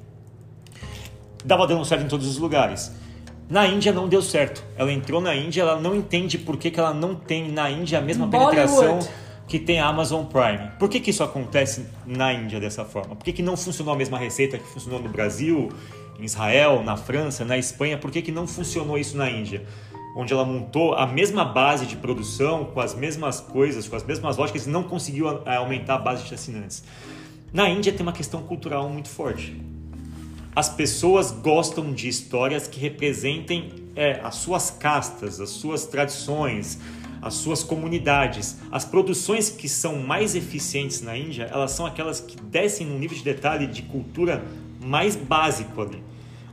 Dava 1.45 1.67
dando 1.67 1.85
certo 1.85 2.05
em 2.05 2.07
todos 2.07 2.27
os 2.27 2.39
lugares. 2.39 2.91
Na 3.47 3.67
Índia 3.67 3.93
não 3.93 4.09
deu 4.09 4.19
certo. 4.19 4.63
Ela 4.75 4.91
entrou 4.91 5.21
na 5.21 5.35
Índia, 5.35 5.61
ela 5.61 5.79
não 5.79 5.95
entende 5.95 6.39
por 6.39 6.57
que, 6.57 6.71
que 6.71 6.79
ela 6.79 6.91
não 6.91 7.13
tem 7.13 7.51
na 7.51 7.69
Índia 7.69 7.99
a 7.99 8.01
mesma 8.01 8.27
penetração 8.27 8.97
que 9.47 9.59
tem 9.59 9.79
a 9.79 9.85
Amazon 9.85 10.25
Prime. 10.25 10.71
Por 10.79 10.89
que, 10.89 10.99
que 10.99 11.11
isso 11.11 11.23
acontece 11.23 11.85
na 12.03 12.33
Índia 12.33 12.59
dessa 12.59 12.83
forma? 12.83 13.15
Por 13.15 13.23
que, 13.23 13.31
que 13.31 13.43
não 13.43 13.55
funcionou 13.55 13.93
a 13.93 13.97
mesma 13.97 14.17
receita 14.17 14.57
que 14.57 14.67
funcionou 14.67 14.99
no 14.99 15.09
Brasil, 15.09 15.69
em 16.19 16.23
Israel, 16.23 16.81
na 16.83 16.97
França, 16.97 17.45
na 17.45 17.59
Espanha? 17.59 17.95
Por 17.95 18.09
que, 18.09 18.23
que 18.23 18.31
não 18.31 18.47
funcionou 18.47 18.97
isso 18.97 19.15
na 19.15 19.29
Índia? 19.29 19.63
Onde 20.15 20.31
ela 20.31 20.45
montou 20.45 20.95
a 20.95 21.05
mesma 21.05 21.43
base 21.43 21.85
de 21.85 21.97
produção, 21.97 22.65
com 22.65 22.79
as 22.79 22.95
mesmas 22.95 23.41
coisas, 23.41 23.87
com 23.87 23.95
as 23.95 24.03
mesmas 24.03 24.37
lógicas, 24.37 24.65
e 24.65 24.69
não 24.69 24.83
conseguiu 24.83 25.27
aumentar 25.45 25.95
a 25.95 25.99
base 25.99 26.23
de 26.23 26.33
assinantes. 26.33 26.83
Na 27.51 27.69
Índia 27.69 27.91
tem 27.91 28.01
uma 28.01 28.13
questão 28.13 28.41
cultural 28.41 28.87
muito 28.89 29.09
forte 29.09 29.55
as 30.55 30.69
pessoas 30.69 31.31
gostam 31.31 31.91
de 31.91 32.07
histórias 32.07 32.65
que 32.65 32.79
representem 32.79 33.73
é, 33.93 34.21
as 34.23 34.35
suas 34.35 34.71
castas, 34.71 35.41
as 35.41 35.49
suas 35.49 35.85
tradições, 35.85 36.79
as 37.21 37.33
suas 37.33 37.61
comunidades. 37.61 38.57
As 38.71 38.85
produções 38.85 39.49
que 39.49 39.67
são 39.67 39.97
mais 39.99 40.33
eficientes 40.33 41.01
na 41.01 41.17
Índia, 41.17 41.49
elas 41.51 41.71
são 41.71 41.85
aquelas 41.85 42.21
que 42.21 42.37
descem 42.41 42.87
no 42.87 42.97
nível 42.97 43.17
de 43.17 43.23
detalhe 43.23 43.67
de 43.67 43.81
cultura 43.81 44.45
mais 44.81 45.17
básico 45.17 45.81
ali. 45.81 46.01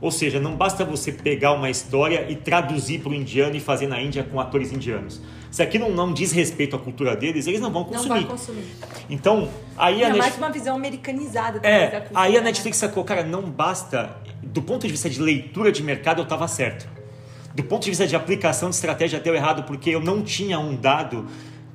Ou 0.03 0.11
seja, 0.11 0.37
não 0.37 0.57
basta 0.57 0.83
você 0.83 1.13
pegar 1.13 1.53
uma 1.53 1.69
história 1.69 2.29
e 2.29 2.35
traduzir 2.35 2.99
para 2.99 3.11
o 3.11 3.15
indiano 3.15 3.55
e 3.55 3.61
fazer 3.61 3.87
na 3.87 4.01
Índia 4.01 4.21
com 4.21 4.37
atores 4.37 4.73
indianos. 4.73 5.21
Se 5.49 5.63
aquilo 5.63 5.89
não 5.95 6.11
diz 6.11 6.33
respeito 6.33 6.75
à 6.75 6.79
cultura 6.79 7.15
deles, 7.15 7.47
eles 7.47 7.61
não 7.61 7.71
vão 7.71 7.85
consumir. 7.85 8.19
Não 8.19 8.27
consumir. 8.27 8.65
Então, 9.09 9.47
aí 9.77 10.03
a 10.03 10.09
Netflix... 10.09 10.17
mais 10.17 10.37
uma 10.37 10.49
visão 10.49 10.75
americanizada 10.75 11.65
é, 11.65 11.85
da 11.89 12.01
cultura. 12.01 12.19
Aí 12.19 12.37
a? 12.37 12.41
Netflix 12.41 12.75
sacou, 12.75 13.05
cara, 13.05 13.23
não 13.23 13.43
basta. 13.43 14.17
Do 14.41 14.61
ponto 14.61 14.85
de 14.85 14.91
vista 14.91 15.09
de 15.09 15.21
leitura 15.21 15.71
de 15.71 15.81
mercado, 15.81 16.19
eu 16.19 16.23
estava 16.23 16.49
certo. 16.49 16.85
Do 17.55 17.63
ponto 17.63 17.85
de 17.85 17.91
vista 17.91 18.05
de 18.05 18.13
aplicação 18.13 18.69
de 18.69 18.75
estratégia, 18.75 19.21
deu 19.21 19.33
errado, 19.33 19.63
porque 19.63 19.89
eu 19.89 20.01
não 20.01 20.21
tinha 20.21 20.59
um 20.59 20.75
dado 20.75 21.27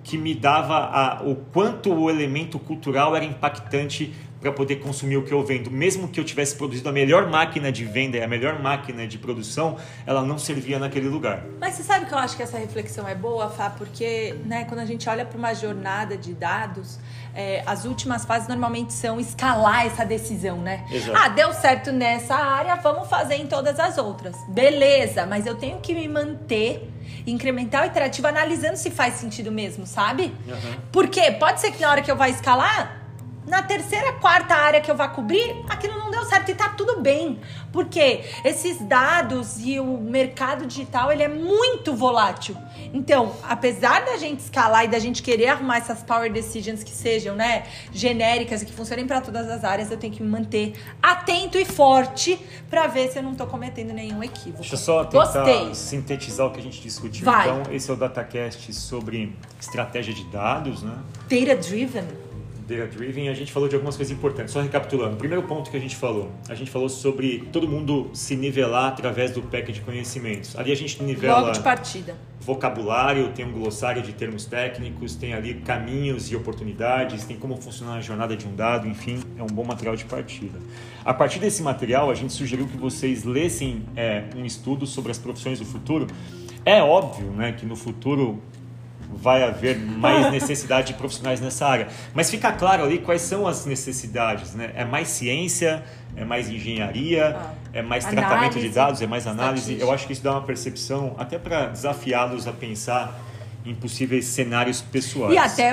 que 0.04 0.18
me 0.18 0.34
dava 0.34 0.76
a, 0.76 1.22
o 1.22 1.34
quanto 1.34 1.94
o 1.94 2.10
elemento 2.10 2.58
cultural 2.58 3.16
era 3.16 3.24
impactante 3.24 4.12
para 4.40 4.52
poder 4.52 4.76
consumir 4.76 5.16
o 5.16 5.24
que 5.24 5.32
eu 5.32 5.44
vendo. 5.44 5.70
Mesmo 5.70 6.08
que 6.08 6.20
eu 6.20 6.24
tivesse 6.24 6.54
produzido 6.54 6.88
a 6.88 6.92
melhor 6.92 7.28
máquina 7.28 7.72
de 7.72 7.84
venda 7.84 8.16
e 8.16 8.22
a 8.22 8.28
melhor 8.28 8.60
máquina 8.60 9.06
de 9.06 9.18
produção, 9.18 9.76
ela 10.06 10.22
não 10.22 10.38
servia 10.38 10.78
naquele 10.78 11.08
lugar. 11.08 11.44
Mas 11.60 11.74
você 11.74 11.82
sabe 11.82 12.06
que 12.06 12.14
eu 12.14 12.18
acho 12.18 12.36
que 12.36 12.42
essa 12.42 12.58
reflexão 12.58 13.08
é 13.08 13.14
boa, 13.14 13.48
Fá, 13.50 13.70
porque 13.70 14.36
né, 14.44 14.64
quando 14.64 14.80
a 14.80 14.84
gente 14.84 15.08
olha 15.08 15.24
para 15.24 15.38
uma 15.38 15.54
jornada 15.54 16.16
de 16.16 16.32
dados, 16.32 16.98
é, 17.34 17.62
as 17.66 17.84
últimas 17.84 18.24
fases 18.24 18.48
normalmente 18.48 18.92
são 18.92 19.18
escalar 19.18 19.86
essa 19.86 20.04
decisão, 20.04 20.58
né? 20.58 20.84
Exato. 20.90 21.18
Ah, 21.18 21.28
deu 21.28 21.52
certo 21.52 21.92
nessa 21.92 22.34
área, 22.34 22.76
vamos 22.76 23.08
fazer 23.08 23.36
em 23.36 23.46
todas 23.46 23.78
as 23.80 23.98
outras. 23.98 24.36
Beleza, 24.48 25.26
mas 25.26 25.46
eu 25.46 25.54
tenho 25.56 25.78
que 25.80 25.94
me 25.94 26.08
manter 26.08 26.88
incremental 27.26 27.84
e 27.84 27.88
iterativo 27.88 28.26
analisando 28.26 28.76
se 28.76 28.90
faz 28.90 29.14
sentido 29.14 29.50
mesmo, 29.50 29.86
sabe? 29.86 30.34
Uhum. 30.46 30.74
Porque 30.92 31.32
pode 31.32 31.60
ser 31.60 31.72
que 31.72 31.80
na 31.80 31.90
hora 31.90 32.02
que 32.02 32.10
eu 32.10 32.16
vá 32.16 32.28
escalar, 32.28 33.07
na 33.48 33.62
terceira, 33.62 34.12
quarta 34.14 34.54
área 34.54 34.80
que 34.80 34.90
eu 34.90 34.94
vá 34.94 35.08
cobrir, 35.08 35.64
aquilo 35.68 35.98
não 35.98 36.10
deu 36.10 36.24
certo 36.24 36.50
e 36.50 36.54
tá 36.54 36.68
tudo 36.68 37.00
bem. 37.00 37.40
Porque 37.72 38.20
esses 38.44 38.78
dados 38.80 39.58
e 39.58 39.80
o 39.80 39.98
mercado 39.98 40.66
digital, 40.66 41.10
ele 41.10 41.22
é 41.22 41.28
muito 41.28 41.94
volátil. 41.94 42.56
Então, 42.92 43.34
apesar 43.42 44.04
da 44.04 44.16
gente 44.16 44.40
escalar 44.40 44.84
e 44.84 44.88
da 44.88 44.98
gente 44.98 45.22
querer 45.22 45.48
arrumar 45.48 45.78
essas 45.78 46.02
power 46.02 46.30
decisions 46.30 46.82
que 46.82 46.90
sejam, 46.90 47.34
né, 47.34 47.64
genéricas 47.92 48.62
e 48.62 48.66
que 48.66 48.72
funcionem 48.72 49.06
para 49.06 49.20
todas 49.20 49.48
as 49.48 49.64
áreas, 49.64 49.90
eu 49.90 49.96
tenho 49.96 50.12
que 50.12 50.22
me 50.22 50.28
manter 50.28 50.74
atento 51.02 51.58
e 51.58 51.64
forte 51.64 52.38
para 52.68 52.86
ver 52.86 53.08
se 53.08 53.18
eu 53.18 53.22
não 53.22 53.34
tô 53.34 53.46
cometendo 53.46 53.92
nenhum 53.92 54.22
equívoco. 54.22 54.60
Deixa 54.60 54.74
eu 54.74 54.78
só 54.78 55.04
tentar 55.04 55.24
Gostei. 55.24 55.74
sintetizar 55.74 56.46
o 56.46 56.50
que 56.50 56.60
a 56.60 56.62
gente 56.62 56.80
discutiu. 56.80 57.24
Vai. 57.24 57.48
Então, 57.48 57.72
esse 57.72 57.90
é 57.90 57.94
o 57.94 57.96
DataCast 57.96 58.72
sobre 58.74 59.34
estratégia 59.58 60.12
de 60.12 60.24
dados, 60.24 60.82
né? 60.82 60.94
Data 61.30 61.56
driven 61.56 62.27
Data 62.68 62.86
Driven, 62.86 63.30
a 63.30 63.34
gente 63.34 63.50
falou 63.50 63.66
de 63.66 63.74
algumas 63.74 63.96
coisas 63.96 64.14
importantes. 64.14 64.52
Só 64.52 64.60
recapitulando, 64.60 65.16
primeiro 65.16 65.42
ponto 65.44 65.70
que 65.70 65.76
a 65.76 65.80
gente 65.80 65.96
falou, 65.96 66.30
a 66.50 66.54
gente 66.54 66.70
falou 66.70 66.90
sobre 66.90 67.48
todo 67.50 67.66
mundo 67.66 68.10
se 68.12 68.36
nivelar 68.36 68.88
através 68.88 69.30
do 69.30 69.40
pack 69.40 69.72
de 69.72 69.80
conhecimentos. 69.80 70.54
Ali 70.54 70.70
a 70.70 70.74
gente 70.74 71.02
nivela 71.02 71.40
Logo 71.40 71.52
de 71.52 71.60
partida. 71.60 72.14
vocabulário, 72.38 73.32
tem 73.32 73.46
um 73.46 73.52
glossário 73.52 74.02
de 74.02 74.12
termos 74.12 74.44
técnicos, 74.44 75.14
tem 75.14 75.32
ali 75.32 75.54
caminhos 75.54 76.30
e 76.30 76.36
oportunidades, 76.36 77.24
tem 77.24 77.38
como 77.38 77.56
funcionar 77.56 77.94
a 77.94 78.00
jornada 78.02 78.36
de 78.36 78.46
um 78.46 78.54
dado, 78.54 78.86
enfim, 78.86 79.18
é 79.38 79.42
um 79.42 79.46
bom 79.46 79.64
material 79.64 79.96
de 79.96 80.04
partida. 80.04 80.58
A 81.02 81.14
partir 81.14 81.38
desse 81.38 81.62
material, 81.62 82.10
a 82.10 82.14
gente 82.14 82.34
sugeriu 82.34 82.66
que 82.66 82.76
vocês 82.76 83.24
lessem 83.24 83.82
é, 83.96 84.24
um 84.36 84.44
estudo 84.44 84.86
sobre 84.86 85.10
as 85.10 85.16
profissões 85.16 85.58
do 85.58 85.64
futuro. 85.64 86.06
É 86.66 86.82
óbvio 86.82 87.30
né, 87.30 87.52
que 87.52 87.64
no 87.64 87.74
futuro 87.74 88.42
vai 89.12 89.42
haver 89.42 89.78
mais 89.78 90.30
necessidade 90.32 90.88
de 90.88 90.94
profissionais 90.94 91.40
nessa 91.40 91.66
área. 91.66 91.88
Mas 92.14 92.30
fica 92.30 92.52
claro 92.52 92.84
ali 92.84 92.98
quais 92.98 93.22
são 93.22 93.46
as 93.46 93.64
necessidades, 93.66 94.54
né? 94.54 94.72
É 94.74 94.84
mais 94.84 95.08
ciência, 95.08 95.82
é 96.16 96.24
mais 96.24 96.48
engenharia, 96.48 97.36
ah, 97.36 97.54
é 97.72 97.82
mais 97.82 98.04
análise, 98.04 98.26
tratamento 98.26 98.60
de 98.60 98.68
dados, 98.68 99.02
é 99.02 99.06
mais 99.06 99.26
análise. 99.26 99.78
Eu 99.78 99.90
acho 99.92 100.06
que 100.06 100.12
isso 100.12 100.22
dá 100.22 100.32
uma 100.32 100.42
percepção 100.42 101.14
até 101.18 101.38
para 101.38 101.66
desafiá-los 101.66 102.46
a 102.46 102.52
pensar 102.52 103.18
em 103.64 103.74
possíveis 103.74 104.24
cenários 104.24 104.80
pessoais. 104.80 105.34
E 105.34 105.38
até 105.38 105.72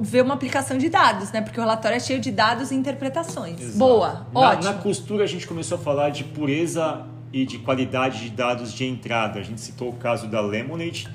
ver 0.00 0.22
uma 0.22 0.34
aplicação 0.34 0.76
de 0.76 0.88
dados, 0.88 1.30
né? 1.30 1.40
Porque 1.40 1.58
o 1.58 1.62
relatório 1.62 1.96
é 1.96 2.00
cheio 2.00 2.20
de 2.20 2.30
dados 2.30 2.70
e 2.70 2.74
interpretações. 2.74 3.60
Exato. 3.60 3.78
Boa, 3.78 4.26
na, 4.32 4.40
ótimo. 4.40 4.64
Na 4.64 4.74
costura 4.74 5.24
a 5.24 5.26
gente 5.26 5.46
começou 5.46 5.78
a 5.78 5.80
falar 5.80 6.10
de 6.10 6.24
pureza 6.24 7.06
e 7.32 7.44
de 7.44 7.58
qualidade 7.58 8.20
de 8.20 8.30
dados 8.30 8.72
de 8.72 8.84
entrada. 8.84 9.38
A 9.38 9.42
gente 9.42 9.60
citou 9.60 9.90
o 9.90 9.92
caso 9.92 10.26
da 10.26 10.40
Lemonade, 10.40 11.08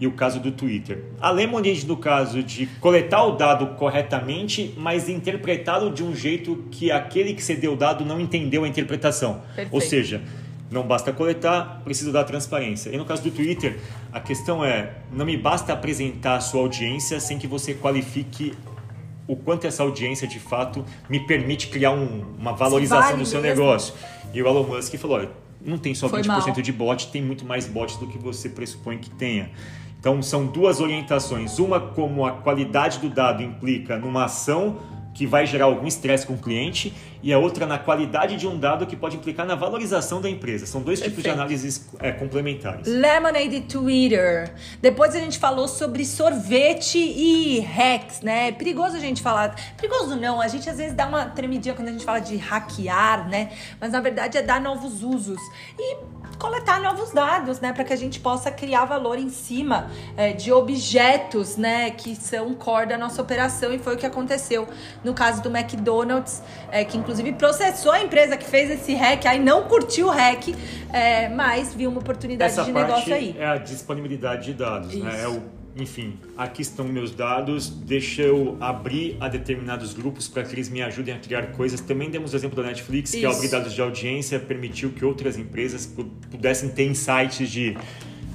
e 0.00 0.06
o 0.06 0.12
caso 0.12 0.40
do 0.40 0.50
Twitter. 0.50 1.04
A 1.20 1.30
Lemonade, 1.30 1.86
no 1.86 1.96
caso 1.96 2.42
de 2.42 2.66
coletar 2.80 3.22
o 3.24 3.32
dado 3.32 3.76
corretamente, 3.76 4.74
mas 4.78 5.10
interpretá-lo 5.10 5.92
de 5.92 6.02
um 6.02 6.16
jeito 6.16 6.64
que 6.70 6.90
aquele 6.90 7.34
que 7.34 7.44
cedeu 7.44 7.74
o 7.74 7.76
dado 7.76 8.04
não 8.04 8.18
entendeu 8.18 8.64
a 8.64 8.68
interpretação. 8.68 9.42
Perfeito. 9.54 9.74
Ou 9.74 9.80
seja, 9.80 10.22
não 10.70 10.84
basta 10.84 11.12
coletar, 11.12 11.82
precisa 11.84 12.10
dar 12.10 12.24
transparência. 12.24 12.88
E 12.90 12.96
no 12.96 13.04
caso 13.04 13.22
do 13.22 13.30
Twitter, 13.30 13.78
a 14.10 14.20
questão 14.20 14.64
é: 14.64 14.94
não 15.12 15.26
me 15.26 15.36
basta 15.36 15.74
apresentar 15.74 16.36
a 16.36 16.40
sua 16.40 16.62
audiência 16.62 17.20
sem 17.20 17.38
que 17.38 17.46
você 17.46 17.74
qualifique 17.74 18.54
o 19.28 19.36
quanto 19.36 19.66
essa 19.66 19.82
audiência 19.82 20.26
de 20.26 20.40
fato 20.40 20.84
me 21.08 21.20
permite 21.20 21.68
criar 21.68 21.92
um, 21.92 22.24
uma 22.38 22.52
valorização 22.52 23.10
vale 23.10 23.18
do 23.18 23.26
seu 23.26 23.42
mesmo. 23.42 23.62
negócio. 23.62 23.94
E 24.32 24.42
o 24.42 24.46
Elon 24.46 24.64
Musk 24.64 24.94
falou: 24.96 25.18
olha, 25.18 25.30
não 25.60 25.76
tem 25.76 25.94
só 25.94 26.08
Foi 26.08 26.22
20% 26.22 26.26
mal. 26.26 26.52
de 26.52 26.72
bot, 26.72 27.08
tem 27.08 27.20
muito 27.22 27.44
mais 27.44 27.66
bots 27.66 27.96
do 27.96 28.06
que 28.06 28.16
você 28.18 28.48
pressupõe 28.48 28.96
que 28.96 29.10
tenha. 29.10 29.50
Então, 30.00 30.22
são 30.22 30.46
duas 30.46 30.80
orientações. 30.80 31.58
Uma, 31.58 31.78
como 31.78 32.24
a 32.24 32.32
qualidade 32.32 32.98
do 32.98 33.10
dado 33.10 33.42
implica 33.42 33.98
numa 33.98 34.24
ação 34.24 34.78
que 35.20 35.26
vai 35.26 35.44
gerar 35.44 35.66
algum 35.66 35.86
estresse 35.86 36.26
com 36.26 36.32
o 36.32 36.38
cliente, 36.38 36.94
e 37.22 37.30
a 37.30 37.38
outra 37.38 37.66
na 37.66 37.78
qualidade 37.78 38.38
de 38.38 38.48
um 38.48 38.58
dado 38.58 38.86
que 38.86 38.96
pode 38.96 39.18
implicar 39.18 39.44
na 39.44 39.54
valorização 39.54 40.18
da 40.18 40.30
empresa. 40.30 40.64
São 40.64 40.80
dois 40.80 40.98
Perfeito. 40.98 41.18
tipos 41.18 41.24
de 41.24 41.38
análises 41.38 41.90
é, 41.98 42.10
complementares. 42.10 42.86
Lemonade 42.86 43.60
Twitter. 43.60 44.50
Depois 44.80 45.14
a 45.14 45.18
gente 45.18 45.38
falou 45.38 45.68
sobre 45.68 46.06
sorvete 46.06 46.96
e 46.96 47.60
hacks, 47.60 48.22
né? 48.22 48.48
É 48.48 48.52
perigoso 48.52 48.96
a 48.96 48.98
gente 48.98 49.20
falar. 49.20 49.54
Perigoso 49.76 50.16
não, 50.16 50.40
a 50.40 50.48
gente 50.48 50.70
às 50.70 50.78
vezes 50.78 50.94
dá 50.94 51.06
uma 51.06 51.26
tremidinha 51.26 51.74
quando 51.74 51.88
a 51.88 51.92
gente 51.92 52.04
fala 52.06 52.20
de 52.20 52.38
hackear, 52.38 53.28
né? 53.28 53.50
Mas 53.78 53.92
na 53.92 54.00
verdade 54.00 54.38
é 54.38 54.42
dar 54.42 54.58
novos 54.58 55.02
usos. 55.02 55.40
E 55.78 55.98
coletar 56.40 56.80
novos 56.80 57.10
dados, 57.10 57.60
né, 57.60 57.70
para 57.70 57.84
que 57.84 57.92
a 57.92 57.96
gente 57.96 58.18
possa 58.18 58.50
criar 58.50 58.86
valor 58.86 59.18
em 59.18 59.28
cima 59.28 59.90
é, 60.16 60.32
de 60.32 60.50
objetos, 60.50 61.58
né, 61.58 61.90
que 61.90 62.16
são 62.16 62.54
core 62.54 62.86
da 62.86 62.96
nossa 62.96 63.20
operação 63.20 63.72
e 63.74 63.78
foi 63.78 63.94
o 63.94 63.98
que 63.98 64.06
aconteceu 64.06 64.66
no 65.04 65.09
caso 65.14 65.42
do 65.42 65.54
McDonald's, 65.54 66.42
é, 66.70 66.84
que 66.84 66.96
inclusive 66.96 67.32
processou 67.32 67.92
a 67.92 68.02
empresa 68.02 68.36
que 68.36 68.44
fez 68.44 68.70
esse 68.70 68.94
hack, 68.94 69.26
aí 69.26 69.38
não 69.38 69.64
curtiu 69.64 70.08
o 70.08 70.10
hack, 70.10 70.48
é, 70.92 71.28
mas 71.28 71.74
viu 71.74 71.90
uma 71.90 72.00
oportunidade 72.00 72.52
Essa 72.52 72.64
de 72.64 72.72
negócio 72.72 73.14
aí. 73.14 73.34
É 73.38 73.46
a 73.46 73.56
disponibilidade 73.56 74.46
de 74.46 74.54
dados, 74.54 74.92
Isso. 74.92 75.04
né? 75.04 75.22
É 75.22 75.28
o 75.28 75.60
enfim, 75.76 76.18
aqui 76.36 76.62
estão 76.62 76.86
meus 76.86 77.12
dados, 77.12 77.68
deixa 77.68 78.22
eu 78.22 78.56
abrir 78.60 79.16
a 79.20 79.28
determinados 79.28 79.94
grupos 79.94 80.28
para 80.28 80.42
que 80.42 80.54
eles 80.54 80.68
me 80.68 80.82
ajudem 80.82 81.14
a 81.14 81.18
criar 81.18 81.52
coisas. 81.52 81.80
Também 81.80 82.10
demos 82.10 82.32
o 82.32 82.36
exemplo 82.36 82.56
da 82.56 82.68
Netflix, 82.68 83.10
Isso. 83.10 83.20
que 83.20 83.24
ao 83.24 83.32
abrir 83.32 83.48
dados 83.48 83.72
de 83.72 83.80
audiência 83.80 84.38
permitiu 84.38 84.90
que 84.90 85.04
outras 85.04 85.38
empresas 85.38 85.86
pudessem 86.30 86.70
ter 86.70 86.86
insights 86.86 87.48
de 87.48 87.76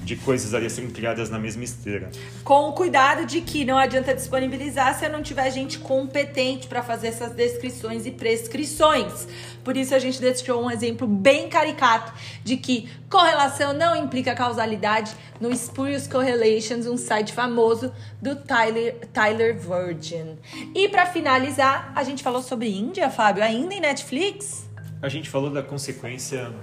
de 0.06 0.16
coisas 0.16 0.54
ali 0.54 0.70
serem 0.70 0.92
criadas 0.92 1.32
na 1.32 1.40
mesma 1.40 1.64
esteira. 1.64 2.12
Com 2.44 2.70
o 2.70 2.74
cuidado 2.74 3.26
de 3.26 3.42
que 3.42 3.66
não 3.66 3.78
adianta 3.78 4.14
disponibilizar 4.14 4.98
se 4.98 5.10
não 5.10 5.24
tiver 5.24 5.50
gente 5.52 5.80
competente 5.80 6.68
para 6.68 6.84
fazer 6.84 7.08
essas 7.08 7.32
descrições 7.32 8.06
e 8.06 8.12
prescrições. 8.12 9.28
Por 9.64 9.76
isso 9.76 9.96
a 9.96 10.00
gente 10.00 10.22
deixou 10.22 10.64
um 10.64 10.70
exemplo 10.70 11.08
bem 11.08 11.50
caricato 11.50 12.14
de 12.44 12.56
que 12.56 12.88
correlação 13.10 13.74
não 13.74 13.96
implica 13.96 14.36
causalidade 14.36 15.12
no 15.42 15.54
Spurious 15.56 16.06
Correlations, 16.06 16.86
um 16.86 16.98
site 16.98 17.34
famoso 17.34 17.92
do 18.22 18.36
Tyler, 18.36 18.96
Tyler 19.12 19.58
Virgin. 19.58 20.38
E 20.76 20.88
para 20.88 21.08
finalizar, 21.08 21.92
a 21.96 22.04
gente 22.04 22.22
falou 22.22 22.44
sobre 22.44 22.70
Índia, 22.70 23.10
Fábio, 23.10 23.44
ainda 23.44 23.74
em 23.74 23.80
Netflix? 23.80 24.70
A 25.02 25.10
gente 25.10 25.30
falou 25.30 25.50
da 25.50 25.64
consequência 25.64 26.54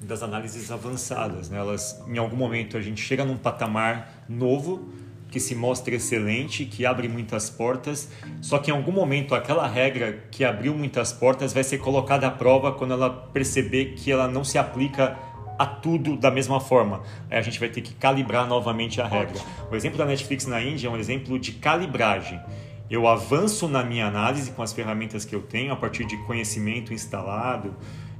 das 0.00 0.22
análises 0.22 0.70
avançadas. 0.70 1.50
Né? 1.50 1.58
Elas, 1.58 2.02
em 2.06 2.18
algum 2.18 2.36
momento 2.36 2.76
a 2.76 2.80
gente 2.80 3.00
chega 3.00 3.24
num 3.24 3.36
patamar 3.36 4.24
novo 4.28 4.88
que 5.30 5.40
se 5.40 5.54
mostra 5.54 5.94
excelente, 5.94 6.64
que 6.64 6.86
abre 6.86 7.08
muitas 7.08 7.50
portas, 7.50 8.10
só 8.40 8.58
que 8.58 8.70
em 8.70 8.74
algum 8.74 8.92
momento 8.92 9.34
aquela 9.34 9.66
regra 9.66 10.24
que 10.30 10.44
abriu 10.44 10.74
muitas 10.74 11.12
portas 11.12 11.52
vai 11.52 11.64
ser 11.64 11.78
colocada 11.78 12.26
à 12.26 12.30
prova 12.30 12.72
quando 12.72 12.92
ela 12.92 13.10
perceber 13.10 13.94
que 13.96 14.10
ela 14.10 14.28
não 14.28 14.44
se 14.44 14.56
aplica 14.56 15.18
a 15.58 15.66
tudo 15.66 16.16
da 16.16 16.30
mesma 16.30 16.60
forma. 16.60 17.02
Aí 17.30 17.38
a 17.38 17.42
gente 17.42 17.58
vai 17.58 17.68
ter 17.68 17.80
que 17.80 17.94
calibrar 17.94 18.46
novamente 18.46 19.00
a 19.00 19.06
regra. 19.06 19.40
O 19.70 19.74
exemplo 19.74 19.98
da 19.98 20.04
Netflix 20.04 20.46
na 20.46 20.60
Índia 20.60 20.88
é 20.88 20.90
um 20.90 20.96
exemplo 20.96 21.38
de 21.38 21.52
calibragem. 21.52 22.40
Eu 22.88 23.08
avanço 23.08 23.66
na 23.66 23.82
minha 23.82 24.06
análise 24.06 24.52
com 24.52 24.62
as 24.62 24.72
ferramentas 24.72 25.24
que 25.24 25.34
eu 25.34 25.42
tenho 25.42 25.72
a 25.72 25.76
partir 25.76 26.04
de 26.04 26.16
conhecimento 26.18 26.94
instalado, 26.94 27.74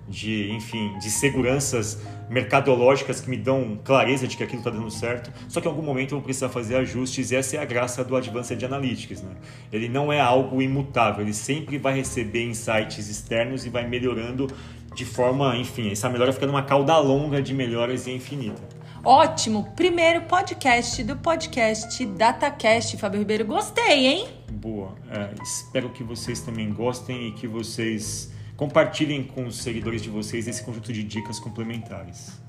de, 0.08 0.50
enfim, 0.52 0.96
de 0.98 1.10
seguranças 1.10 2.00
mercadológicas 2.28 3.20
que 3.20 3.30
me 3.30 3.36
dão 3.36 3.78
clareza 3.84 4.26
de 4.26 4.36
que 4.36 4.42
aquilo 4.42 4.58
está 4.58 4.70
dando 4.70 4.90
certo, 4.90 5.32
só 5.48 5.60
que 5.60 5.66
em 5.66 5.70
algum 5.70 5.82
momento 5.82 6.12
eu 6.12 6.18
vou 6.18 6.24
precisar 6.24 6.48
fazer 6.48 6.76
ajustes 6.76 7.30
e 7.30 7.36
essa 7.36 7.56
é 7.56 7.60
a 7.60 7.64
graça 7.64 8.04
do 8.04 8.16
Advanced 8.16 8.62
Analytics. 8.62 9.22
Né? 9.22 9.30
Ele 9.72 9.88
não 9.88 10.12
é 10.12 10.20
algo 10.20 10.60
imutável, 10.60 11.22
ele 11.22 11.34
sempre 11.34 11.78
vai 11.78 11.94
receber 11.94 12.44
insights 12.44 13.08
externos 13.08 13.64
e 13.64 13.70
vai 13.70 13.86
melhorando 13.86 14.48
de 14.94 15.04
forma, 15.04 15.56
enfim, 15.56 15.90
essa 15.90 16.08
melhora 16.08 16.32
fica 16.32 16.46
numa 16.46 16.62
cauda 16.62 16.96
longa 16.98 17.42
de 17.42 17.52
melhoras 17.52 18.06
e 18.06 18.12
infinita. 18.12 18.62
Ótimo! 19.04 19.72
Primeiro 19.76 20.22
podcast 20.22 21.04
do 21.04 21.16
podcast 21.16 22.04
DataCast, 22.04 22.96
Fábio 22.96 23.20
Ribeiro. 23.20 23.44
Gostei, 23.44 24.06
hein? 24.06 24.28
Boa. 24.50 24.96
É, 25.10 25.30
espero 25.42 25.90
que 25.90 26.02
vocês 26.02 26.40
também 26.40 26.72
gostem 26.72 27.28
e 27.28 27.32
que 27.32 27.46
vocês 27.46 28.32
Compartilhem 28.56 29.22
com 29.22 29.46
os 29.46 29.58
seguidores 29.58 30.02
de 30.02 30.08
vocês 30.08 30.48
esse 30.48 30.64
conjunto 30.64 30.92
de 30.92 31.02
dicas 31.02 31.38
complementares. 31.38 32.40